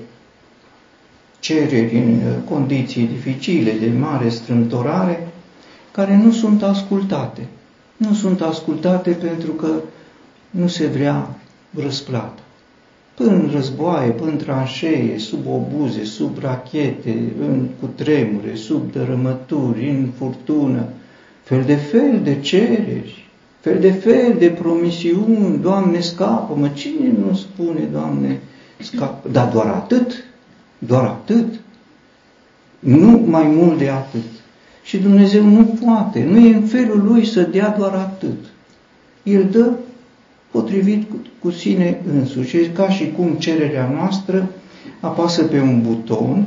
cereri 1.38 1.96
în 1.96 2.20
condiții 2.48 3.06
dificile, 3.06 3.72
de 3.72 3.90
mare 3.98 4.28
strâmtorare, 4.28 5.28
care 5.90 6.16
nu 6.16 6.32
sunt 6.32 6.62
ascultate. 6.62 7.46
Nu 7.96 8.14
sunt 8.14 8.40
ascultate 8.40 9.10
pentru 9.10 9.52
că 9.52 9.68
nu 10.50 10.66
se 10.66 10.86
vrea 10.86 11.38
răsplată 11.74 12.40
până 13.20 13.32
în 13.32 13.50
războaie, 13.52 14.10
până 14.10 14.30
în 14.30 14.36
tranșee, 14.36 15.18
sub 15.18 15.46
obuze, 15.46 16.04
sub 16.04 16.38
rachete, 16.38 17.32
în 17.40 17.66
cutremure, 17.80 18.54
sub 18.54 18.92
dărâmături, 18.92 19.88
în 19.88 20.08
furtună, 20.18 20.84
fel 21.42 21.62
de 21.66 21.74
fel 21.74 22.20
de 22.22 22.40
cereri, 22.40 23.28
fel 23.60 23.78
de 23.80 23.90
fel 23.90 24.34
de 24.38 24.48
promisiuni, 24.48 25.58
Doamne, 25.62 26.00
scapă-mă, 26.00 26.68
cine 26.68 27.12
nu 27.26 27.34
spune, 27.34 27.88
Doamne, 27.92 28.40
scapă? 28.78 29.28
Dar 29.28 29.48
doar 29.48 29.66
atât, 29.66 30.24
doar 30.78 31.04
atât, 31.04 31.60
nu 32.78 33.24
mai 33.26 33.46
mult 33.46 33.78
de 33.78 33.88
atât. 33.88 34.30
Și 34.82 34.98
Dumnezeu 34.98 35.44
nu 35.44 35.78
poate, 35.84 36.24
nu 36.30 36.38
e 36.38 36.54
în 36.54 36.62
felul 36.62 37.02
Lui 37.06 37.26
să 37.26 37.42
dea 37.42 37.74
doar 37.78 37.94
atât. 37.94 38.44
El 39.22 39.48
dă 39.50 39.70
potrivit 40.50 41.08
cu 41.38 41.50
sine 41.50 42.00
însuși. 42.14 42.56
E 42.56 42.66
ca 42.66 42.88
și 42.88 43.10
cum 43.16 43.34
cererea 43.38 43.92
noastră 43.94 44.50
apasă 45.00 45.42
pe 45.42 45.60
un 45.60 45.82
buton, 45.82 46.46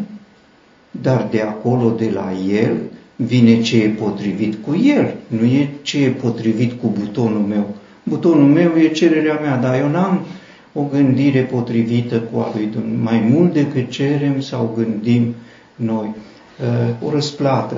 dar 0.91 1.27
de 1.31 1.41
acolo, 1.41 1.89
de 1.89 2.09
la 2.13 2.31
el, 2.49 2.77
vine 3.15 3.61
ce 3.61 3.83
e 3.83 3.87
potrivit 3.87 4.55
cu 4.65 4.75
el, 4.75 5.15
nu 5.27 5.45
e 5.45 5.69
ce 5.81 6.03
e 6.03 6.09
potrivit 6.09 6.81
cu 6.81 6.87
butonul 6.99 7.41
meu. 7.41 7.75
Butonul 8.03 8.47
meu 8.47 8.71
e 8.77 8.87
cererea 8.87 9.39
mea, 9.39 9.57
dar 9.57 9.79
eu 9.79 9.89
n-am 9.89 10.25
o 10.73 10.83
gândire 10.91 11.41
potrivită 11.41 12.19
cu 12.19 12.39
a 12.39 12.51
lui 12.55 12.65
Dumnezeu, 12.65 13.03
mai 13.03 13.19
mult 13.29 13.53
decât 13.53 13.89
cerem 13.89 14.41
sau 14.41 14.73
gândim 14.75 15.35
noi. 15.75 16.15
Uh, 16.61 17.07
o 17.07 17.11
răsplată 17.11 17.75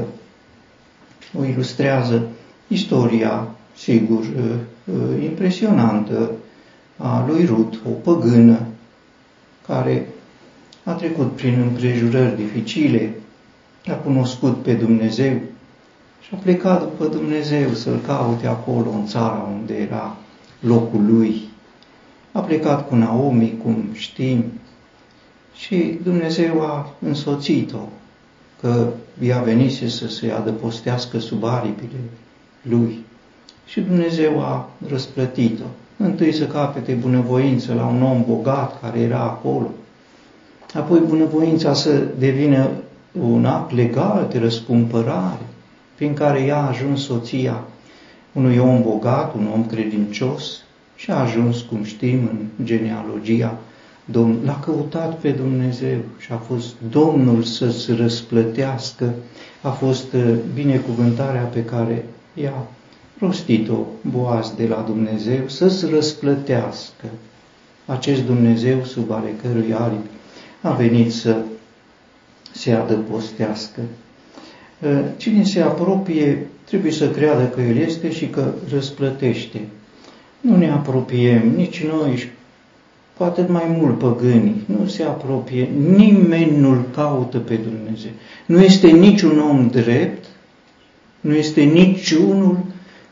o 1.39 1.45
ilustrează 1.45 2.27
istoria, 2.67 3.47
sigur, 3.75 4.19
uh, 4.19 4.43
uh, 4.43 4.55
impresionantă 5.23 6.31
a 6.97 7.25
lui 7.27 7.45
Rut, 7.45 7.79
o 7.85 7.89
păgână, 7.89 8.59
care 9.67 10.07
a 10.83 10.91
trecut 10.91 11.31
prin 11.31 11.61
împrejurări 11.61 12.35
dificile, 12.35 13.13
a 13.87 13.93
cunoscut 13.93 14.63
pe 14.63 14.73
Dumnezeu 14.73 15.39
și 16.21 16.29
a 16.33 16.35
plecat 16.35 16.79
după 16.79 17.05
Dumnezeu 17.05 17.73
să-L 17.73 17.99
caute 18.05 18.47
acolo, 18.47 18.89
în 18.89 19.05
țara 19.05 19.49
unde 19.53 19.73
era 19.73 20.15
locul 20.59 21.05
lui. 21.05 21.41
A 22.31 22.39
plecat 22.39 22.87
cu 22.87 22.95
Naomi, 22.95 23.57
cum 23.63 23.89
știm, 23.93 24.43
și 25.55 25.99
Dumnezeu 26.03 26.61
a 26.61 26.93
însoțit-o, 26.99 27.89
că 28.61 28.87
ea 29.21 29.41
venise 29.41 29.87
să 29.89 30.07
se 30.07 30.31
adăpostească 30.31 31.19
sub 31.19 31.43
aripile 31.43 31.99
lui. 32.61 33.03
Și 33.65 33.81
Dumnezeu 33.81 34.41
a 34.41 34.69
răsplătit-o. 34.87 35.65
Întâi 35.97 36.33
să 36.33 36.45
capete 36.45 36.93
bunăvoință 36.93 37.73
la 37.73 37.85
un 37.85 38.03
om 38.03 38.23
bogat 38.27 38.81
care 38.81 38.99
era 38.99 39.19
acolo, 39.19 39.69
apoi 40.73 40.99
bunăvoința 41.07 41.73
să 41.73 42.03
devină 42.19 42.69
un 43.21 43.45
act 43.45 43.71
legal 43.71 44.27
de 44.31 44.39
răscumpărare, 44.39 45.45
prin 45.95 46.13
care 46.13 46.41
ea 46.41 46.57
a 46.57 46.67
ajuns 46.67 47.03
soția 47.03 47.63
unui 48.31 48.57
om 48.57 48.81
bogat, 48.81 49.33
un 49.33 49.47
om 49.53 49.65
credincios 49.65 50.61
și 50.95 51.11
a 51.11 51.19
ajuns, 51.19 51.61
cum 51.61 51.83
știm, 51.83 52.19
în 52.19 52.65
genealogia 52.65 53.57
Domn, 54.05 54.37
l-a 54.45 54.59
căutat 54.59 55.17
pe 55.19 55.29
Dumnezeu 55.29 55.97
și 56.19 56.31
a 56.31 56.35
fost 56.35 56.75
Domnul 56.89 57.43
să-ți 57.43 57.91
răsplătească, 57.91 59.13
a 59.61 59.69
fost 59.69 60.13
uh, 60.13 60.35
binecuvântarea 60.53 61.41
pe 61.41 61.63
care 61.63 62.05
ea 62.33 62.67
rostit-o 63.19 63.77
Boaz 64.01 64.53
de 64.57 64.67
la 64.67 64.83
Dumnezeu 64.87 65.47
să-ți 65.47 65.85
răsplătească. 65.85 67.05
Acest 67.85 68.23
Dumnezeu 68.23 68.83
sub 68.83 69.11
ale 69.11 69.29
cărui 69.41 69.73
aripi 69.73 70.09
a 70.61 70.71
venit 70.71 71.13
să 71.13 71.37
se 72.51 72.71
adăpostească. 72.71 73.81
Ă, 74.83 75.01
cine 75.17 75.43
se 75.43 75.61
apropie 75.61 76.47
trebuie 76.65 76.91
să 76.91 77.09
creadă 77.09 77.45
că 77.45 77.61
El 77.61 77.77
este 77.77 78.11
și 78.11 78.27
că 78.27 78.53
răsplătește. 78.71 79.61
Nu 80.41 80.57
ne 80.57 80.71
apropiem, 80.71 81.49
nici 81.55 81.83
noi, 81.83 82.15
și 82.15 82.27
poate 83.17 83.45
mai 83.47 83.65
mult 83.77 83.97
păgânii, 83.97 84.63
nu 84.65 84.87
se 84.87 85.03
apropie, 85.03 85.69
nimeni 85.95 86.57
nu-L 86.57 86.85
caută 86.95 87.37
pe 87.37 87.55
Dumnezeu. 87.55 88.11
Nu 88.45 88.61
este 88.61 88.87
niciun 88.87 89.39
om 89.39 89.67
drept 89.67 90.25
Nu 91.21 91.33
este 91.33 91.61
niciunul 91.61 92.64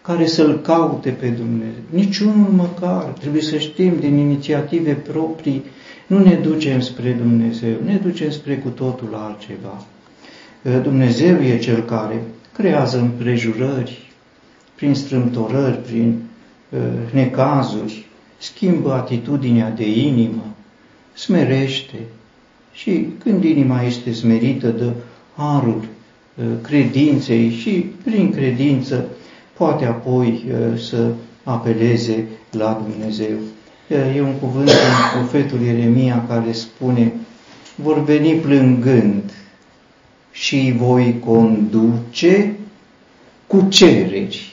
care 0.04 0.26
să-L 0.26 0.60
caute 0.62 1.10
pe 1.10 1.28
Dumnezeu. 1.28 1.82
Niciunul 1.90 2.50
măcar. 2.52 3.04
Trebuie 3.04 3.42
să 3.42 3.58
știm 3.58 3.94
din 4.00 4.18
inițiative 4.18 4.94
proprii, 4.94 5.64
nu 6.08 6.24
ne 6.24 6.34
ducem 6.34 6.80
spre 6.80 7.12
Dumnezeu, 7.12 7.76
ne 7.86 7.96
ducem 7.96 8.30
spre 8.30 8.58
cu 8.58 8.70
totul 8.70 9.16
altceva. 9.16 9.86
Dumnezeu 10.82 11.42
e 11.42 11.58
Cel 11.58 11.82
care 11.82 12.24
creează 12.54 13.00
împrejurări, 13.00 14.12
prin 14.76 14.94
strâmtorări, 14.94 15.78
prin 15.78 16.22
uh, 16.70 16.80
necazuri, 17.12 18.06
schimbă 18.38 18.94
atitudinea 18.94 19.70
de 19.70 20.00
inimă, 20.00 20.56
smerește 21.14 21.98
și 22.74 23.08
când 23.18 23.44
inima 23.44 23.82
este 23.82 24.14
smerită, 24.14 24.68
dă 24.68 24.92
harul 25.36 25.86
uh, 26.36 26.46
credinței 26.62 27.50
și 27.50 27.86
prin 28.04 28.32
credință 28.32 29.06
poate 29.54 29.86
apoi 29.86 30.44
uh, 30.48 30.80
să 30.80 31.12
apeleze 31.44 32.26
la 32.52 32.84
Dumnezeu. 32.88 33.36
E 34.16 34.22
un 34.22 34.34
cuvânt 34.34 34.70
în 34.70 35.20
profetul 35.20 35.62
Ieremia 35.62 36.26
care 36.28 36.52
spune, 36.52 37.14
vor 37.76 38.04
veni 38.04 38.34
plângând 38.34 39.24
și 40.32 40.74
voi 40.78 41.20
conduce 41.26 42.56
cu 43.48 43.68
cereri. 43.70 44.52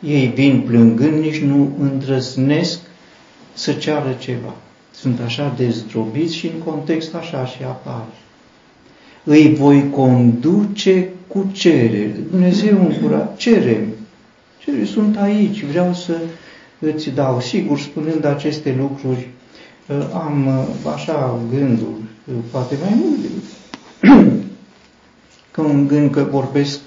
Ei 0.00 0.32
vin 0.34 0.60
plângând, 0.60 1.22
nici 1.22 1.40
nu 1.40 1.76
îndrăznesc 1.80 2.80
să 3.52 3.72
ceară 3.72 4.16
ceva. 4.18 4.54
Sunt 4.90 5.20
așa 5.20 5.54
dezdrobiți 5.56 6.34
și 6.34 6.46
în 6.46 6.58
context 6.64 7.14
așa 7.14 7.46
și 7.46 7.62
apar. 7.62 8.04
Îi 9.24 9.54
voi 9.54 9.90
conduce 9.90 11.08
cu 11.26 11.50
cereri. 11.52 12.14
Dumnezeu 12.30 12.80
încura, 12.80 13.34
cerem. 13.36 13.95
Cereri 14.66 14.88
sunt 14.88 15.16
aici, 15.16 15.64
vreau 15.64 15.94
să 15.94 16.20
îți 16.78 17.10
dau. 17.10 17.40
Sigur, 17.40 17.78
spunând 17.78 18.24
aceste 18.24 18.76
lucruri, 18.78 19.28
am 20.12 20.66
așa 20.94 21.38
gândul, 21.50 21.94
poate 22.50 22.76
mai 22.80 23.02
mult, 23.02 23.18
că 25.50 25.60
un 25.60 25.86
gând 25.86 26.10
că 26.10 26.26
vorbesc 26.30 26.80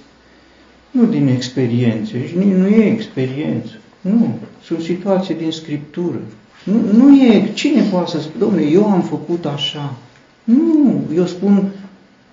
nu 0.91 1.05
din 1.05 1.27
experiență, 1.27 2.17
și 2.17 2.37
nici 2.37 2.55
nu 2.55 2.67
e 2.67 2.91
experiență, 2.91 3.71
nu, 4.01 4.37
sunt 4.63 4.81
situații 4.81 5.35
din 5.35 5.51
Scriptură. 5.51 6.19
Nu, 6.63 6.91
nu 6.91 7.15
e, 7.15 7.51
cine 7.53 7.81
poate 7.81 8.09
să 8.09 8.19
spună, 8.19 8.43
domnule, 8.43 8.65
eu 8.65 8.89
am 8.89 9.01
făcut 9.01 9.45
așa. 9.45 9.93
Nu, 10.43 11.01
eu 11.15 11.25
spun 11.25 11.71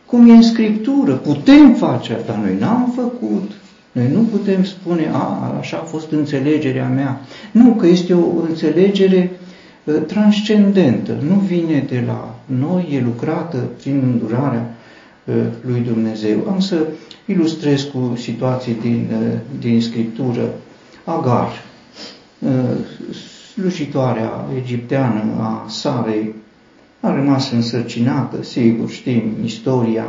cum 0.07 0.29
e 0.29 0.33
în 0.33 0.43
Scriptură, 0.43 1.13
putem 1.13 1.75
face, 1.75 2.21
dar 2.27 2.37
noi 2.37 2.57
n-am 2.59 2.93
făcut. 2.95 3.51
Noi 3.97 4.11
nu 4.13 4.21
putem 4.21 4.65
spune, 4.65 5.11
a, 5.13 5.57
așa 5.59 5.77
a 5.77 5.85
fost 5.85 6.11
înțelegerea 6.11 6.89
mea. 6.89 7.21
Nu, 7.51 7.75
că 7.75 7.87
este 7.87 8.15
o 8.15 8.41
înțelegere 8.49 9.31
uh, 9.85 9.95
transcendentă, 10.07 11.17
nu 11.29 11.35
vine 11.35 11.85
de 11.89 12.03
la 12.07 12.39
noi, 12.45 12.89
e 12.93 13.01
lucrată 13.01 13.57
prin 13.57 14.01
îndurarea 14.05 14.75
uh, 15.25 15.35
lui 15.61 15.81
Dumnezeu. 15.81 16.47
Am 16.51 16.61
să 16.61 16.87
ilustrez 17.27 17.83
cu 17.83 18.13
situații 18.17 18.77
din, 18.81 19.09
uh, 19.13 19.39
din 19.59 19.81
Scriptură. 19.81 20.55
Agar, 21.05 21.49
slujitoarea 23.55 24.45
egipteană 24.63 25.23
a 25.41 25.67
Sarei, 25.69 26.35
a 27.01 27.15
rămas 27.15 27.51
însărcinată, 27.51 28.43
sigur, 28.43 28.91
știm 28.91 29.33
istoria, 29.45 30.07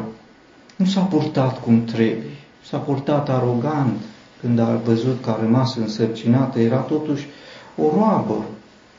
nu 0.76 0.86
s-a 0.86 1.02
purtat 1.02 1.62
cum 1.62 1.84
trebuie 1.84 2.38
s-a 2.70 2.78
purtat 2.78 3.30
arogant 3.30 4.02
când 4.40 4.60
a 4.60 4.82
văzut 4.86 5.24
că 5.24 5.30
a 5.30 5.40
rămas 5.42 5.76
însărcinată, 5.76 6.60
era 6.60 6.78
totuși 6.78 7.28
o 7.76 7.90
roabă 7.96 8.46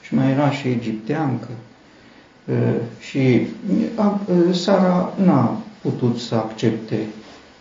și 0.03 0.15
mai 0.15 0.31
era 0.31 0.51
și 0.51 0.69
egipteancă. 0.69 1.49
Și 2.99 3.47
Sara 4.53 5.13
n-a 5.25 5.57
putut 5.83 6.19
să 6.19 6.35
accepte. 6.35 7.07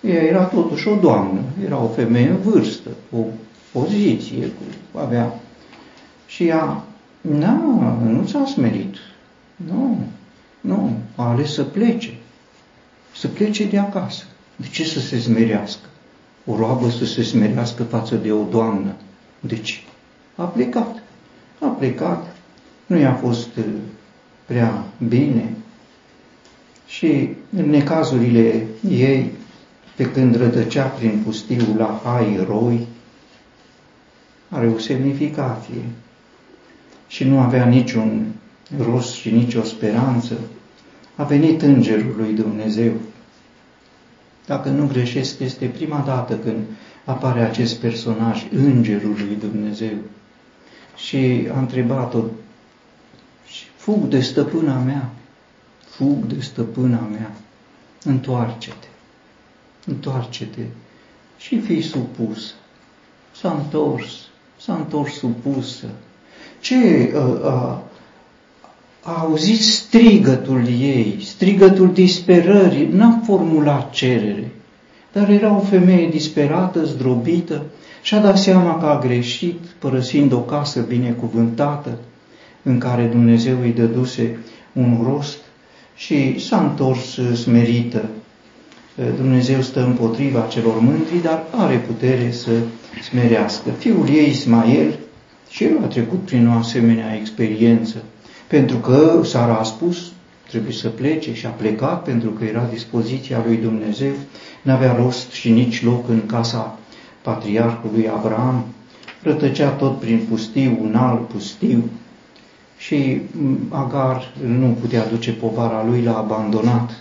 Ea 0.02 0.24
era 0.24 0.44
totuși 0.44 0.88
o 0.88 0.96
doamnă, 0.96 1.42
era 1.66 1.78
o 1.78 1.88
femeie 1.88 2.30
în 2.30 2.38
vârstă, 2.38 2.90
o 3.12 3.18
poziție, 3.72 4.46
cu, 4.46 5.00
avea. 5.00 5.40
Și 6.26 6.48
ea, 6.48 6.84
nu, 7.22 7.96
nu 8.04 8.26
s-a 8.26 8.46
smerit. 8.46 8.96
Nu, 9.56 9.98
nu, 10.62 10.98
a 11.16 11.30
ales 11.30 11.54
să 11.54 11.64
plece. 11.64 12.14
Să 13.16 13.28
plece 13.28 13.66
de 13.66 13.78
acasă. 13.78 14.24
De 14.56 14.68
ce 14.68 14.84
să 14.84 15.00
se 15.00 15.20
smerească? 15.20 15.87
O 16.48 16.56
roabă 16.56 16.90
să 16.90 17.06
se 17.06 17.24
smerească 17.24 17.84
față 17.84 18.16
de 18.16 18.32
o 18.32 18.44
doamnă. 18.44 18.96
Deci, 19.40 19.86
a 20.36 20.44
plecat. 20.44 21.04
A 21.60 21.68
plecat, 21.68 22.36
nu 22.86 22.98
i-a 22.98 23.14
fost 23.14 23.56
uh, 23.58 23.64
prea 24.46 24.84
bine. 25.08 25.54
Și 26.88 27.30
în 27.58 27.70
necazurile 27.70 28.68
ei, 28.90 29.32
pe 29.96 30.12
când 30.12 30.36
rădăcea 30.36 30.84
prin 30.84 31.22
pustiu 31.26 31.76
la 31.78 32.02
Hai 32.04 32.46
Roi, 32.48 32.88
are 34.50 34.68
o 34.68 34.78
semnificație. 34.78 35.82
Și 37.08 37.24
nu 37.24 37.40
avea 37.40 37.66
niciun 37.66 38.26
rost 38.78 39.14
și 39.14 39.32
nicio 39.32 39.64
speranță, 39.64 40.34
a 41.16 41.24
venit 41.24 41.62
îngerul 41.62 42.16
lui 42.18 42.34
Dumnezeu 42.34 42.92
dacă 44.48 44.70
nu 44.70 44.88
greșesc, 44.88 45.40
este 45.40 45.66
prima 45.66 46.04
dată 46.06 46.38
când 46.38 46.66
apare 47.06 47.42
acest 47.42 47.76
personaj, 47.76 48.46
Îngerul 48.52 49.16
lui 49.18 49.38
Dumnezeu. 49.40 49.98
Și 50.96 51.48
a 51.54 51.60
întrebat-o, 51.60 52.24
fug 53.76 54.04
de 54.04 54.22
stăpâna 54.22 54.78
mea, 54.80 55.10
fug 55.86 56.26
de 56.26 56.42
stăpâna 56.42 57.00
mea, 57.00 57.32
întoarce-te, 58.04 58.88
întoarce-te 59.86 60.62
și 61.38 61.60
fii 61.60 61.82
supus. 61.82 62.54
S-a 63.32 63.52
întors, 63.52 64.28
s-a 64.60 64.76
întors 64.76 65.14
supusă. 65.14 65.88
Ce 66.60 67.14
uh, 67.16 67.40
uh, 67.44 67.78
a 69.08 69.20
auzit 69.20 69.60
strigătul 69.60 70.68
ei, 70.68 71.18
strigătul 71.22 71.94
disperării, 71.94 72.90
n-a 72.92 73.22
formulat 73.26 73.90
cerere, 73.90 74.52
dar 75.12 75.30
era 75.30 75.56
o 75.56 75.60
femeie 75.60 76.10
disperată, 76.10 76.84
zdrobită, 76.84 77.66
și-a 78.02 78.20
dat 78.20 78.38
seama 78.38 78.78
că 78.78 78.86
a 78.86 79.00
greșit, 79.00 79.60
părăsind 79.80 80.32
o 80.32 80.40
casă 80.40 80.80
binecuvântată, 80.80 81.98
în 82.64 82.78
care 82.78 83.04
Dumnezeu 83.04 83.58
îi 83.62 83.72
dăduse 83.72 84.40
un 84.74 85.00
rost 85.04 85.38
și 85.96 86.40
s-a 86.40 86.62
întors 86.62 87.20
smerită. 87.34 88.10
Dumnezeu 89.16 89.62
stă 89.62 89.84
împotriva 89.86 90.48
celor 90.50 90.80
mândri, 90.80 91.22
dar 91.24 91.44
are 91.52 91.76
putere 91.76 92.32
să 92.32 92.52
smerească. 93.10 93.70
Fiul 93.78 94.08
ei, 94.10 94.30
Ismael, 94.30 95.00
și 95.50 95.64
el 95.64 95.78
a 95.84 95.86
trecut 95.86 96.20
prin 96.20 96.48
o 96.48 96.58
asemenea 96.58 97.16
experiență 97.16 98.04
pentru 98.48 98.78
că 98.78 99.22
Sara 99.24 99.58
a 99.58 99.64
spus, 99.64 100.12
trebuie 100.48 100.74
să 100.74 100.90
plece 100.90 101.34
și 101.34 101.46
a 101.46 101.50
plecat 101.50 102.04
pentru 102.04 102.30
că 102.30 102.44
era 102.44 102.68
dispoziția 102.72 103.44
lui 103.46 103.58
Dumnezeu, 103.58 104.14
n-avea 104.62 104.96
rost 104.96 105.32
și 105.32 105.50
nici 105.50 105.84
loc 105.84 106.10
în 106.10 106.26
casa 106.26 106.78
patriarhului 107.22 108.10
Abraham, 108.10 108.66
rătăcea 109.22 109.70
tot 109.70 110.00
prin 110.00 110.26
pustiu, 110.30 110.78
un 110.82 110.96
alt 110.96 111.28
pustiu. 111.28 111.84
Și 112.78 113.22
Agar 113.70 114.34
nu 114.46 114.78
putea 114.82 115.08
duce 115.08 115.32
povara 115.32 115.86
lui, 115.86 116.04
l-a 116.04 116.18
abandonat 116.18 116.92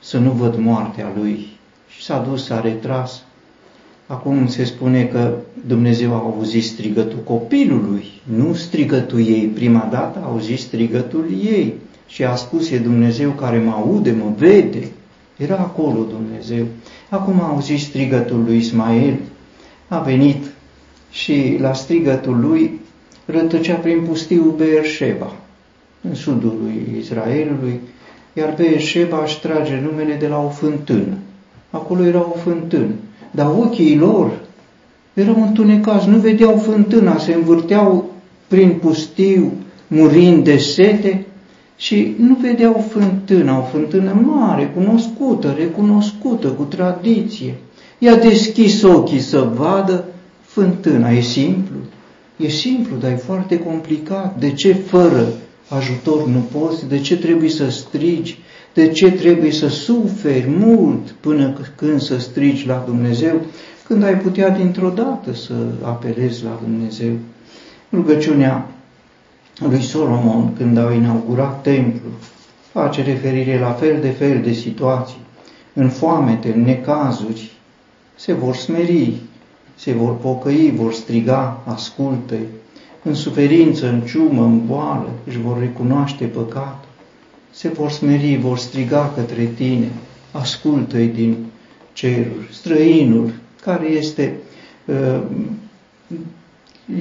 să 0.00 0.18
nu 0.18 0.30
văd 0.30 0.56
moartea 0.56 1.12
lui. 1.16 1.46
Și 1.88 2.02
s-a 2.02 2.18
dus, 2.18 2.44
s-a 2.44 2.60
retras 2.60 3.22
Acum 4.06 4.46
se 4.46 4.64
spune 4.64 5.04
că 5.04 5.34
Dumnezeu 5.66 6.12
a 6.12 6.18
auzit 6.18 6.64
strigătul 6.64 7.18
copilului, 7.24 8.04
nu 8.24 8.54
strigătul 8.54 9.18
ei. 9.18 9.50
Prima 9.54 9.88
dată 9.90 10.18
a 10.22 10.26
auzit 10.26 10.58
strigătul 10.58 11.26
ei 11.44 11.74
și 12.06 12.24
a 12.24 12.34
spus, 12.34 12.70
e 12.70 12.78
Dumnezeu 12.78 13.30
care 13.30 13.58
mă 13.58 13.70
aude, 13.70 14.10
mă 14.10 14.32
vede. 14.36 14.88
Era 15.36 15.56
acolo 15.56 16.06
Dumnezeu. 16.10 16.66
Acum 17.08 17.40
a 17.40 17.48
auzit 17.48 17.80
strigătul 17.80 18.42
lui 18.44 18.56
Ismael, 18.56 19.18
a 19.88 19.98
venit 19.98 20.44
și 21.10 21.56
la 21.60 21.72
strigătul 21.72 22.40
lui 22.40 22.80
rătăcea 23.24 23.74
prin 23.74 24.04
pustiu 24.08 24.54
Beersheba, 24.56 25.32
în 26.00 26.14
sudul 26.14 26.58
lui 26.62 26.98
Israelului, 26.98 27.80
iar 28.32 28.54
Beersheba 28.56 29.22
își 29.22 29.40
trage 29.40 29.80
numele 29.80 30.14
de 30.14 30.26
la 30.28 30.44
o 30.44 30.48
fântână. 30.48 31.16
Acolo 31.70 32.04
era 32.04 32.18
o 32.18 32.36
fântână 32.36 32.94
dar 33.34 33.46
ochii 33.46 33.96
lor 33.96 34.30
erau 35.14 35.42
întunecați, 35.42 36.08
nu 36.08 36.16
vedeau 36.16 36.56
fântâna, 36.56 37.18
se 37.18 37.34
învârteau 37.34 38.10
prin 38.48 38.78
pustiu, 38.80 39.52
murind 39.86 40.44
de 40.44 40.56
sete 40.56 41.26
și 41.76 42.14
nu 42.18 42.36
vedeau 42.40 42.84
fântâna, 42.90 43.58
o 43.58 43.62
fântână 43.62 44.22
mare, 44.24 44.72
cunoscută, 44.74 45.54
recunoscută, 45.58 46.48
cu 46.48 46.62
tradiție. 46.62 47.54
i-a 47.98 48.14
deschis 48.14 48.82
ochii 48.82 49.20
să 49.20 49.48
vadă 49.54 50.04
fântâna. 50.42 51.10
E 51.10 51.20
simplu, 51.20 51.76
e 52.36 52.48
simplu, 52.48 52.96
dar 52.96 53.10
e 53.10 53.16
foarte 53.16 53.58
complicat. 53.58 54.38
De 54.38 54.52
ce 54.52 54.72
fără 54.72 55.26
ajutor 55.68 56.26
nu 56.26 56.44
poți? 56.58 56.88
De 56.88 56.98
ce 57.00 57.16
trebuie 57.16 57.48
să 57.48 57.68
strigi? 57.68 58.38
De 58.74 58.88
ce 58.88 59.10
trebuie 59.10 59.50
să 59.50 59.68
suferi 59.68 60.46
mult 60.48 61.10
până 61.10 61.60
când 61.76 62.00
să 62.00 62.18
strigi 62.18 62.66
la 62.66 62.82
Dumnezeu? 62.86 63.40
Când 63.86 64.02
ai 64.02 64.18
putea 64.18 64.48
dintr-o 64.48 64.88
dată 64.88 65.34
să 65.34 65.52
apelezi 65.82 66.44
la 66.44 66.58
Dumnezeu. 66.62 67.12
Rugăciunea 67.92 68.66
lui 69.68 69.82
Solomon, 69.82 70.54
când 70.54 70.78
au 70.78 70.92
inaugurat 70.92 71.62
templul, 71.62 72.12
face 72.72 73.02
referire 73.02 73.58
la 73.58 73.70
fel 73.70 74.00
de 74.00 74.08
fel 74.08 74.40
de 74.42 74.52
situații. 74.52 75.18
În 75.72 75.88
foamete, 75.88 76.52
în 76.52 76.62
necazuri, 76.62 77.50
se 78.14 78.32
vor 78.32 78.54
smeri, 78.54 79.12
se 79.74 79.92
vor 79.92 80.16
pocăi, 80.16 80.72
vor 80.76 80.92
striga, 80.92 81.62
ascultă 81.66 82.34
În 83.02 83.14
suferință, 83.14 83.88
în 83.88 84.00
ciumă, 84.00 84.42
în 84.42 84.66
boală, 84.66 85.10
își 85.26 85.38
vor 85.38 85.58
recunoaște 85.58 86.24
păcatul. 86.24 86.83
Se 87.54 87.68
vor 87.68 87.90
smeri, 87.90 88.36
vor 88.36 88.58
striga 88.58 89.12
către 89.14 89.44
tine, 89.44 89.90
ascultă-i 90.30 91.06
din 91.06 91.36
ceruri. 91.92 92.48
Străinul, 92.50 93.32
care 93.60 93.86
este 93.86 94.36
uh, 94.84 95.22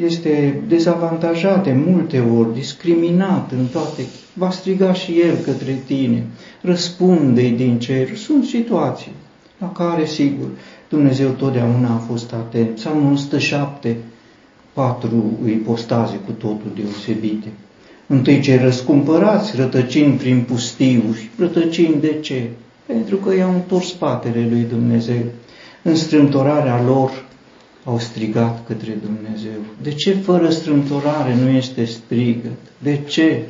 este 0.04 0.64
dezavantajat 0.68 1.64
de 1.64 1.72
multe 1.72 2.20
ori, 2.20 2.54
discriminat 2.54 3.52
în 3.52 3.66
toate, 3.66 4.06
va 4.34 4.50
striga 4.50 4.94
și 4.94 5.20
el 5.20 5.36
către 5.36 5.82
tine, 5.86 6.26
răspunde 6.62 7.50
din 7.50 7.80
cer. 7.80 8.16
Sunt 8.16 8.46
situații 8.46 9.12
la 9.58 9.72
care, 9.72 10.06
sigur, 10.06 10.48
Dumnezeu 10.90 11.30
totdeauna 11.30 11.94
a 11.94 11.98
fost 11.98 12.34
atent. 12.34 12.70
Psalmul 12.76 13.12
107, 13.14 13.98
patru 14.74 15.40
ipostaze 15.48 16.16
cu 16.26 16.32
totul 16.32 16.72
deosebite. 16.76 17.48
Întâi 18.14 18.40
cei 18.40 18.58
răscumpărați, 18.58 19.56
rătăcind 19.56 20.18
prin 20.18 20.42
pustiuri. 20.42 21.30
Rătăcind 21.38 22.02
de 22.02 22.20
ce? 22.22 22.50
Pentru 22.86 23.16
că 23.16 23.36
i-au 23.36 23.54
întors 23.54 23.88
spatele 23.88 24.48
lui 24.50 24.66
Dumnezeu. 24.70 25.24
În 25.82 25.96
strâmtorarea 25.96 26.84
lor 26.84 27.26
au 27.84 28.00
strigat 28.00 28.66
către 28.68 28.98
Dumnezeu. 29.06 29.60
De 29.82 29.94
ce 29.94 30.14
fără 30.14 30.50
strâmtorare 30.50 31.36
nu 31.36 31.50
este 31.50 31.86
strigăt? 31.86 32.60
De 32.78 33.00
ce? 33.08 33.42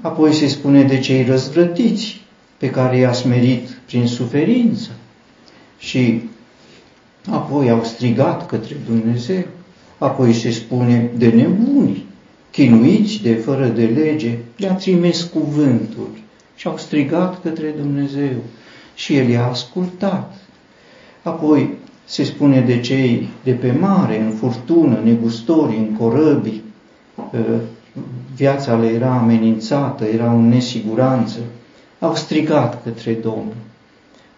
Apoi 0.00 0.32
se 0.32 0.46
spune 0.46 0.82
de 0.82 0.98
cei 0.98 1.24
răzvrătiți 1.24 2.20
pe 2.56 2.70
care 2.70 2.96
i-a 2.96 3.12
smerit 3.12 3.68
prin 3.86 4.06
suferință 4.06 4.90
și 5.78 6.22
apoi 7.30 7.70
au 7.70 7.84
strigat 7.84 8.46
către 8.46 8.76
Dumnezeu. 8.86 9.44
Apoi 9.98 10.32
se 10.32 10.50
spune 10.50 11.10
de 11.16 11.28
nebuni, 11.28 12.01
chinuiți 12.52 13.22
de 13.22 13.34
fără 13.34 13.66
de 13.66 13.84
lege, 13.84 14.38
le-a 14.56 14.74
trimis 14.74 15.22
cuvântul 15.22 16.08
și 16.56 16.66
au 16.66 16.76
strigat 16.76 17.42
către 17.42 17.74
Dumnezeu 17.80 18.36
și 18.94 19.16
El 19.16 19.28
i-a 19.28 19.46
ascultat. 19.46 20.34
Apoi 21.22 21.74
se 22.04 22.24
spune 22.24 22.60
de 22.60 22.80
cei 22.80 23.28
de 23.44 23.52
pe 23.52 23.72
mare, 23.80 24.20
în 24.20 24.30
furtună, 24.30 24.98
negustori, 25.04 25.76
în 25.76 25.96
corăbii, 25.96 26.62
viața 28.36 28.74
le 28.74 28.86
era 28.86 29.14
amenințată, 29.14 30.04
era 30.04 30.32
în 30.32 30.48
nesiguranță, 30.48 31.38
au 31.98 32.14
strigat 32.14 32.82
către 32.82 33.12
Domnul. 33.12 33.54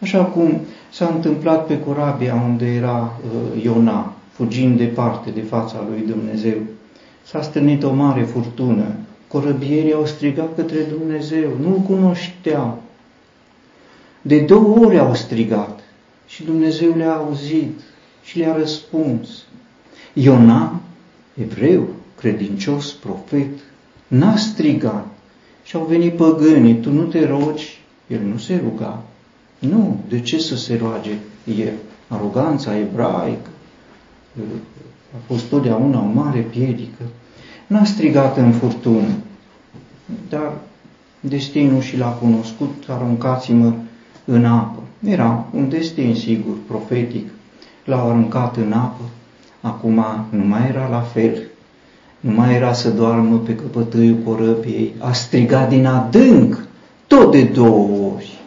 Așa 0.00 0.24
cum 0.24 0.60
s-a 0.92 1.12
întâmplat 1.14 1.66
pe 1.66 1.80
corabia 1.80 2.42
unde 2.48 2.66
era 2.66 3.20
Iona, 3.62 4.12
fugind 4.32 4.78
departe 4.78 5.30
de 5.30 5.40
fața 5.40 5.84
lui 5.90 6.06
Dumnezeu. 6.06 6.56
S-a 7.24 7.42
stârnit 7.42 7.82
o 7.82 7.92
mare 7.92 8.22
furtună. 8.22 8.84
Corăbierii 9.28 9.92
au 9.92 10.06
strigat 10.06 10.54
către 10.54 10.82
Dumnezeu, 10.82 11.50
nu-L 11.60 11.78
cunoșteau. 11.78 12.82
De 14.22 14.40
două 14.40 14.78
ori 14.78 14.98
au 14.98 15.14
strigat 15.14 15.80
și 16.26 16.44
Dumnezeu 16.44 16.92
le-a 16.96 17.14
auzit 17.14 17.80
și 18.24 18.38
le-a 18.38 18.56
răspuns. 18.56 19.28
Iona, 20.12 20.80
evreu, 21.34 21.88
credincios, 22.18 22.92
profet, 22.92 23.58
n-a 24.08 24.36
strigat 24.36 25.06
și 25.64 25.76
au 25.76 25.84
venit 25.84 26.16
păgânii, 26.16 26.80
tu 26.80 26.90
nu 26.90 27.02
te 27.02 27.26
rogi, 27.26 27.80
el 28.06 28.20
nu 28.20 28.38
se 28.38 28.60
ruga. 28.64 29.02
Nu, 29.58 30.00
de 30.08 30.20
ce 30.20 30.38
să 30.38 30.56
se 30.56 30.76
roage 30.76 31.18
el? 31.56 31.72
Aroganța 32.08 32.76
ebraică 32.76 33.48
a 35.14 35.16
fost 35.26 35.44
totdeauna 35.44 36.00
o 36.00 36.20
mare 36.20 36.40
piedică. 36.40 37.02
N-a 37.66 37.84
strigat 37.84 38.36
în 38.36 38.52
furtună, 38.52 39.08
dar 40.28 40.52
destinul 41.20 41.80
și 41.80 41.96
l-a 41.96 42.08
cunoscut, 42.08 42.84
aruncați-mă 42.88 43.72
în 44.24 44.44
apă. 44.44 44.82
Era 45.04 45.46
un 45.54 45.68
destin, 45.68 46.14
sigur, 46.14 46.54
profetic. 46.66 47.28
L-au 47.84 48.08
aruncat 48.08 48.56
în 48.56 48.72
apă. 48.72 49.02
Acum 49.60 50.04
nu 50.30 50.44
mai 50.44 50.68
era 50.68 50.88
la 50.88 51.00
fel. 51.00 51.42
Nu 52.20 52.30
mai 52.30 52.54
era 52.54 52.72
să 52.72 52.90
doarmă 52.90 53.36
pe 53.36 53.54
căpătâiul 53.54 54.16
corăbiei. 54.24 54.94
A 54.98 55.12
strigat 55.12 55.68
din 55.68 55.86
adânc, 55.86 56.66
tot 57.06 57.30
de 57.30 57.42
două 57.42 58.12
ori. 58.14 58.38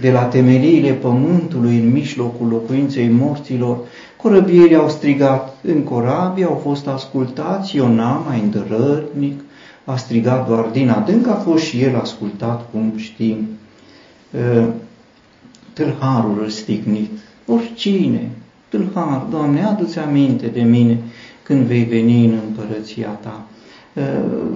De 0.00 0.10
la 0.10 0.22
temeliile 0.22 0.92
pământului, 0.92 1.78
în 1.78 1.90
mijlocul 1.90 2.48
locuinței 2.48 3.08
morților, 3.08 3.78
corăbierii 4.22 4.76
au 4.76 4.88
strigat 4.88 5.56
în 5.62 5.82
corabie, 5.82 6.44
au 6.44 6.60
fost 6.62 6.86
ascultați, 6.86 7.76
Iona 7.76 8.12
mai 8.12 8.40
îndărătnic, 8.40 9.40
a 9.84 9.96
strigat 9.96 10.48
doar 10.48 10.64
din 10.64 10.90
adânc, 10.90 11.26
a 11.26 11.34
fost 11.34 11.64
și 11.64 11.82
el 11.82 11.96
ascultat, 11.96 12.70
cum 12.70 12.92
știm. 12.96 13.48
Tâlharul 15.72 16.38
răstignit, 16.42 17.10
oricine, 17.46 18.30
tâlhar, 18.68 19.26
Doamne, 19.30 19.64
adu-ți 19.64 19.98
aminte 19.98 20.46
de 20.46 20.60
mine 20.60 20.98
când 21.42 21.66
vei 21.66 21.84
veni 21.84 22.24
în 22.24 22.38
împărăția 22.46 23.08
Ta. 23.08 23.44
Uh, 23.94 24.02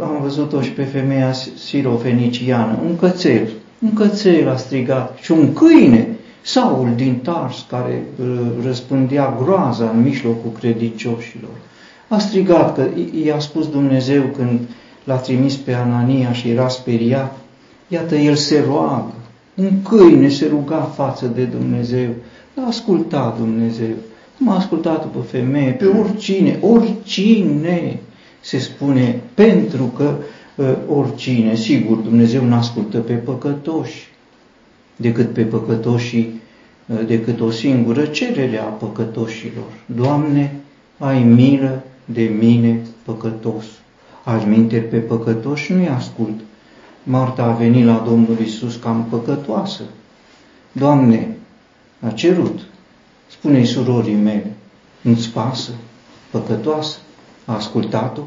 am 0.02 0.18
văzut-o 0.22 0.60
și 0.60 0.70
pe 0.70 0.82
femeia 0.82 1.32
sirofeniciană, 1.66 2.78
un 2.86 2.96
cățel, 2.96 3.48
un 3.78 3.92
cățel 3.92 4.48
a 4.48 4.56
strigat 4.56 5.18
și 5.20 5.32
un 5.32 5.52
câine, 5.52 6.08
Saul 6.46 6.92
din 6.96 7.18
Tars, 7.22 7.66
care 7.68 8.06
uh, 8.20 8.26
răspândea 8.64 9.36
groaza 9.42 9.90
în 9.90 10.02
mijlocul 10.02 10.50
credincioșilor. 10.58 11.50
A 12.08 12.18
strigat 12.18 12.74
că 12.74 12.86
i-a 13.24 13.38
spus 13.38 13.68
Dumnezeu 13.68 14.22
când 14.36 14.60
l-a 15.04 15.16
trimis 15.16 15.56
pe 15.56 15.72
Anania 15.72 16.32
și 16.32 16.48
era 16.48 16.68
speriat, 16.68 17.36
iată, 17.88 18.16
el 18.16 18.34
se 18.34 18.64
roagă, 18.66 19.14
un 19.54 19.82
câine 19.82 20.28
se 20.28 20.46
ruga 20.48 20.92
față 20.94 21.26
de 21.26 21.44
Dumnezeu. 21.44 22.08
L-a 22.54 22.66
ascultat 22.66 23.38
Dumnezeu. 23.38 23.94
M-a 24.36 24.56
ascultat 24.56 25.06
pe 25.06 25.18
femeie, 25.30 25.70
pe 25.70 25.84
oricine, 25.84 26.58
oricine 26.60 28.00
se 28.40 28.58
spune, 28.58 29.20
pentru 29.34 29.92
că 29.96 30.14
uh, 30.56 30.74
oricine, 30.88 31.54
sigur, 31.54 31.96
Dumnezeu 31.96 32.44
nu 32.44 32.54
ascultă 32.54 32.98
pe 32.98 33.12
păcătoși, 33.12 34.14
decât 34.96 35.32
pe 35.32 35.42
păcătoșii, 35.42 36.40
uh, 36.86 37.06
decât 37.06 37.40
o 37.40 37.50
singură 37.50 38.04
cerere 38.04 38.58
a 38.58 38.64
păcătoșilor. 38.64 39.72
Doamne, 39.86 40.54
ai 40.98 41.22
milă 41.22 41.82
de 42.04 42.22
mine 42.22 42.80
păcătos. 43.02 43.64
Alminteri 44.24 44.84
pe 44.84 44.96
păcătoși 44.96 45.72
nu-i 45.72 45.88
ascult, 45.88 46.40
Marta 47.08 47.42
a 47.42 47.52
venit 47.52 47.84
la 47.84 48.02
Domnul 48.06 48.38
Isus 48.38 48.76
cam 48.76 49.06
păcătoasă. 49.10 49.82
Doamne, 50.72 51.36
a 52.00 52.10
cerut, 52.10 52.60
spune 53.30 53.64
surorii 53.64 54.14
mele, 54.14 54.52
nu-ți 55.00 55.30
pasă, 55.30 55.70
păcătoasă, 56.30 56.98
a 57.44 57.54
ascultat-o? 57.54 58.20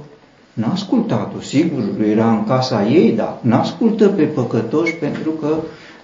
N-a 0.54 0.72
ascultat-o, 0.72 1.42
sigur, 1.42 1.84
era 2.02 2.32
în 2.32 2.46
casa 2.46 2.88
ei, 2.88 3.12
dar 3.12 3.38
n-ascultă 3.42 4.08
pe 4.08 4.24
păcătoși 4.24 4.94
pentru 4.94 5.30
că 5.30 5.58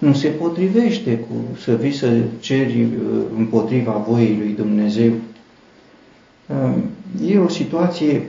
nu 0.05 0.13
se 0.13 0.27
potrivește 0.27 1.17
cu 1.17 1.57
să 1.57 1.75
vii 1.75 1.93
să 1.93 2.17
ceri 2.39 2.83
uh, 2.83 3.21
împotriva 3.37 3.91
voii 3.91 4.37
lui 4.37 4.53
Dumnezeu. 4.57 5.11
Um, 6.47 6.83
e 7.27 7.39
o 7.39 7.47
situație 7.47 8.23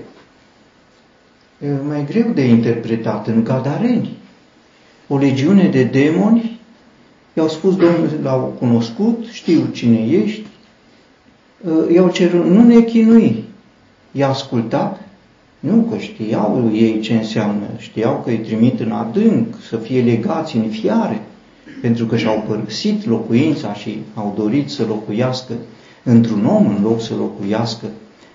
uh, 1.59 1.69
mai 1.89 2.05
greu 2.05 2.31
de 2.35 2.43
interpretat 2.43 3.27
în 3.27 3.45
Gadareni 3.45 4.17
o 5.09 5.17
legiune 5.19 5.69
de 5.69 5.83
demoni, 5.83 6.61
i-au 7.35 7.49
spus, 7.49 7.77
Domnul, 7.77 8.11
l-au 8.23 8.55
cunoscut, 8.59 9.27
știu 9.31 9.69
cine 9.73 10.07
ești, 10.07 10.47
ă, 11.69 11.93
i-au 11.93 12.11
cerut, 12.11 12.45
nu 12.45 12.63
ne 12.63 12.81
chinui. 12.81 13.45
I-a 14.13 14.29
ascultat? 14.29 15.01
Nu, 15.61 15.87
că 15.91 15.97
știau 15.97 16.71
ei 16.73 17.01
ce 17.01 17.15
înseamnă, 17.15 17.67
știau 17.79 18.21
că 18.25 18.31
îi 18.31 18.39
trimit 18.39 18.81
în 18.81 18.91
adânc, 18.91 19.55
să 19.69 19.77
fie 19.77 20.03
legați 20.03 20.57
în 20.57 20.69
fiare. 20.69 21.23
Pentru 21.81 22.07
că 22.07 22.17
și-au 22.17 22.45
părăsit 22.49 23.07
locuința 23.07 23.75
și 23.75 23.99
au 24.15 24.35
dorit 24.37 24.71
să 24.71 24.85
locuiască 24.85 25.53
într-un 26.03 26.47
om 26.47 26.67
în 26.67 26.83
loc 26.83 27.01
să 27.01 27.15
locuiască 27.15 27.87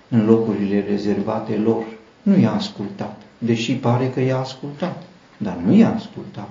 în 0.09 0.25
locurile 0.25 0.85
rezervate 0.89 1.55
lor. 1.63 1.83
Nu 2.21 2.37
i-a 2.37 2.53
ascultat, 2.53 3.21
deși 3.37 3.73
pare 3.73 4.11
că 4.13 4.19
i-a 4.19 4.37
ascultat, 4.37 5.03
dar 5.37 5.57
nu 5.65 5.75
i-a 5.75 5.93
ascultat. 5.95 6.49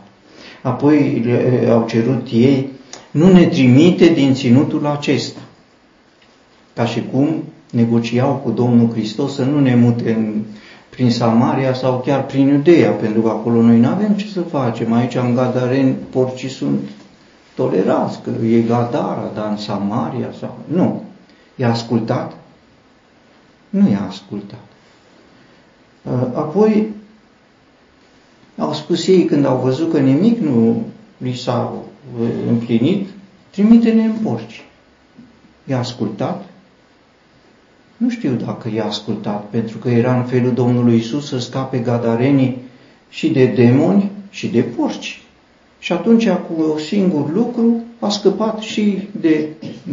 Apoi 0.63 1.25
au 1.71 1.87
cerut 1.89 2.27
ei, 2.33 2.69
nu 3.11 3.33
ne 3.33 3.47
trimite 3.47 4.07
din 4.07 4.35
ținutul 4.35 4.87
acesta. 4.87 5.41
Ca 6.75 6.85
și 6.85 7.03
cum 7.13 7.43
negociau 7.71 8.35
cu 8.35 8.51
Domnul 8.51 8.91
Hristos 8.91 9.35
să 9.35 9.45
nu 9.45 9.61
ne 9.61 9.75
mute 9.75 10.13
în, 10.13 10.43
prin 11.01 11.13
Samaria 11.13 11.75
sau 11.75 12.01
chiar 12.01 12.27
prin 12.27 12.49
Iudeea, 12.49 12.91
pentru 12.91 13.21
că 13.21 13.29
acolo 13.29 13.63
noi 13.63 13.79
nu 13.79 13.89
avem 13.89 14.13
ce 14.13 14.27
să 14.27 14.41
facem. 14.41 14.93
Aici 14.93 15.15
în 15.15 15.35
Gadareni 15.35 15.95
porcii 16.11 16.49
sunt 16.49 16.81
tolerați, 17.55 18.21
că 18.23 18.31
e 18.45 18.61
Gadara, 18.61 19.31
dar 19.35 19.51
în 19.51 19.57
Samaria 19.57 20.29
sau... 20.39 20.59
Nu. 20.65 21.03
I-a 21.57 21.71
ascultat? 21.71 22.33
Nu 23.71 23.91
i-a 23.91 24.07
ascultat. 24.09 24.65
Uh, 26.03 26.27
apoi 26.33 26.89
au 28.59 28.73
spus 28.73 29.07
ei 29.07 29.25
când 29.25 29.45
au 29.45 29.57
văzut 29.57 29.93
că 29.93 29.99
nimic 29.99 30.39
nu 30.39 30.83
li 31.17 31.35
s-a 31.35 31.73
uh, 32.21 32.29
împlinit, 32.49 33.09
trimite-ne 33.51 34.05
în 34.05 34.15
porci. 34.23 34.65
I-a 35.65 35.79
ascultat? 35.79 36.45
Nu 38.01 38.09
știu 38.09 38.33
dacă 38.45 38.71
i-a 38.75 38.85
ascultat, 38.85 39.45
pentru 39.51 39.79
că 39.79 39.89
era 39.89 40.17
în 40.17 40.25
felul 40.25 40.53
Domnului 40.53 40.97
Isus 40.97 41.27
să 41.27 41.39
scape 41.39 41.79
gadarenii 41.79 42.57
și 43.09 43.29
de 43.29 43.45
demoni 43.47 44.11
și 44.31 44.47
de 44.47 44.61
porci. 44.61 45.23
Și 45.79 45.93
atunci, 45.93 46.29
cu 46.29 46.71
un 46.73 46.79
singur 46.79 47.33
lucru, 47.33 47.77
a 47.99 48.09
scăpat 48.09 48.61
și 48.61 49.09
de 49.21 49.49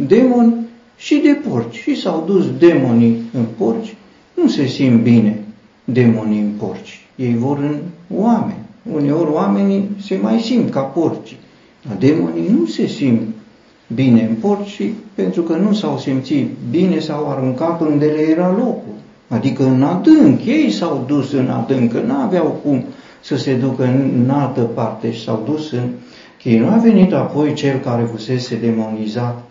demoni 0.06 0.54
și 0.96 1.16
de 1.16 1.38
porci. 1.48 1.76
Și 1.76 1.94
s-au 1.94 2.24
dus 2.26 2.56
demonii 2.58 3.22
în 3.32 3.44
porci, 3.56 3.94
nu 4.34 4.48
se 4.48 4.66
simt 4.66 5.02
bine 5.02 5.38
demonii 5.84 6.40
în 6.40 6.50
porci. 6.58 7.06
Ei 7.16 7.34
vor 7.34 7.58
în 7.58 7.76
oameni. 8.14 8.58
Uneori 8.92 9.30
oamenii 9.30 9.88
se 10.00 10.18
mai 10.22 10.40
simt 10.40 10.70
ca 10.70 10.80
porci. 10.80 11.36
Dar 11.88 11.96
demonii 11.96 12.48
nu 12.58 12.66
se 12.66 12.86
simt 12.86 13.22
bine 13.94 14.22
în 14.22 14.34
porci 14.34 14.92
pentru 15.14 15.42
că 15.42 15.56
nu 15.56 15.72
s-au 15.72 15.98
simțit 15.98 16.50
bine, 16.70 16.98
s-au 16.98 17.30
aruncat 17.30 17.80
unde 17.80 18.06
le 18.06 18.20
era 18.20 18.50
locul. 18.50 18.94
Adică 19.28 19.64
în 19.64 19.82
adânc, 19.82 20.44
ei 20.44 20.70
s-au 20.70 21.04
dus 21.06 21.32
în 21.32 21.48
adânc, 21.48 21.92
că 21.92 22.00
n-aveau 22.00 22.60
cum 22.62 22.84
să 23.20 23.36
se 23.36 23.54
ducă 23.54 23.84
în 23.84 24.30
altă 24.30 24.60
parte 24.60 25.12
și 25.12 25.22
s-au 25.22 25.42
dus 25.46 25.72
în 25.72 25.90
chei. 26.38 26.58
Nu 26.58 26.68
a 26.68 26.76
venit 26.76 27.12
apoi 27.12 27.52
cel 27.52 27.78
care 27.78 28.02
fusese 28.02 28.56
demonizat. 28.56 29.42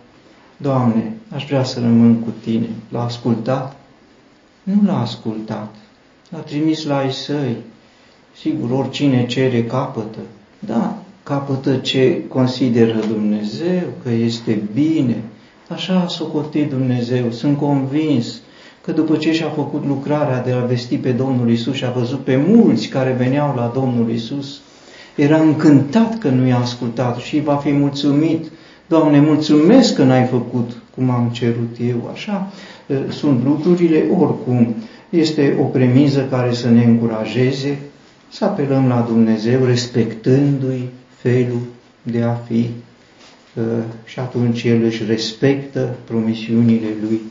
Doamne, 0.58 1.14
aș 1.36 1.46
vrea 1.46 1.64
să 1.64 1.80
rămân 1.80 2.16
cu 2.16 2.34
tine. 2.44 2.68
L-a 2.90 3.04
ascultat? 3.04 3.76
Nu 4.64 4.82
l-a 4.86 5.02
ascultat. 5.02 5.76
L-a 6.30 6.40
trimis 6.40 6.86
la 6.86 6.98
ai 6.98 7.12
săi. 7.12 7.56
Sigur, 8.40 8.72
oricine 8.72 9.26
cere 9.26 9.64
capătă. 9.64 10.20
Da, 10.60 10.98
capătă 11.28 11.76
ce 11.76 12.22
consideră 12.28 13.00
Dumnezeu 13.08 13.82
că 14.04 14.10
este 14.10 14.62
bine. 14.74 15.16
Așa 15.70 16.02
a 16.06 16.08
socotit 16.08 16.70
Dumnezeu. 16.70 17.32
Sunt 17.32 17.58
convins 17.58 18.40
că 18.82 18.92
după 18.92 19.16
ce 19.16 19.34
și-a 19.34 19.50
făcut 19.50 19.86
lucrarea 19.86 20.44
de 20.44 20.52
a 20.52 20.66
vesti 20.66 20.98
pe 20.98 21.12
Domnul 21.12 21.52
Isus 21.52 21.76
și 21.76 21.86
a 21.86 21.90
văzut 21.90 22.20
pe 22.20 22.44
mulți 22.48 22.88
care 22.88 23.16
veneau 23.18 23.54
la 23.56 23.72
Domnul 23.74 24.12
Isus, 24.12 24.60
era 25.16 25.38
încântat 25.38 26.18
că 26.18 26.30
nu 26.30 26.48
i-a 26.48 26.58
ascultat 26.58 27.18
și 27.18 27.40
va 27.40 27.56
fi 27.56 27.72
mulțumit. 27.72 28.46
Doamne, 28.88 29.20
mulțumesc 29.20 29.96
că 29.96 30.04
n-ai 30.04 30.26
făcut 30.26 30.72
cum 30.96 31.10
am 31.10 31.30
cerut 31.32 31.76
eu. 31.90 32.10
Așa 32.14 32.52
sunt 33.10 33.44
lucrurile 33.44 34.04
oricum. 34.20 34.76
Este 35.10 35.58
o 35.60 35.64
premiză 35.64 36.28
care 36.30 36.54
să 36.54 36.70
ne 36.70 36.84
încurajeze 36.84 37.78
să 38.30 38.46
apelăm 38.46 38.88
la 38.88 39.06
Dumnezeu 39.10 39.66
respectându-i 39.66 40.90
felul 41.32 41.62
de 42.04 42.22
a 42.22 42.34
fi 42.34 42.70
și 44.06 44.20
atunci 44.20 44.64
El 44.64 44.84
își 44.84 45.04
respectă 45.06 45.96
promisiunile 46.06 46.88
Lui 47.02 47.22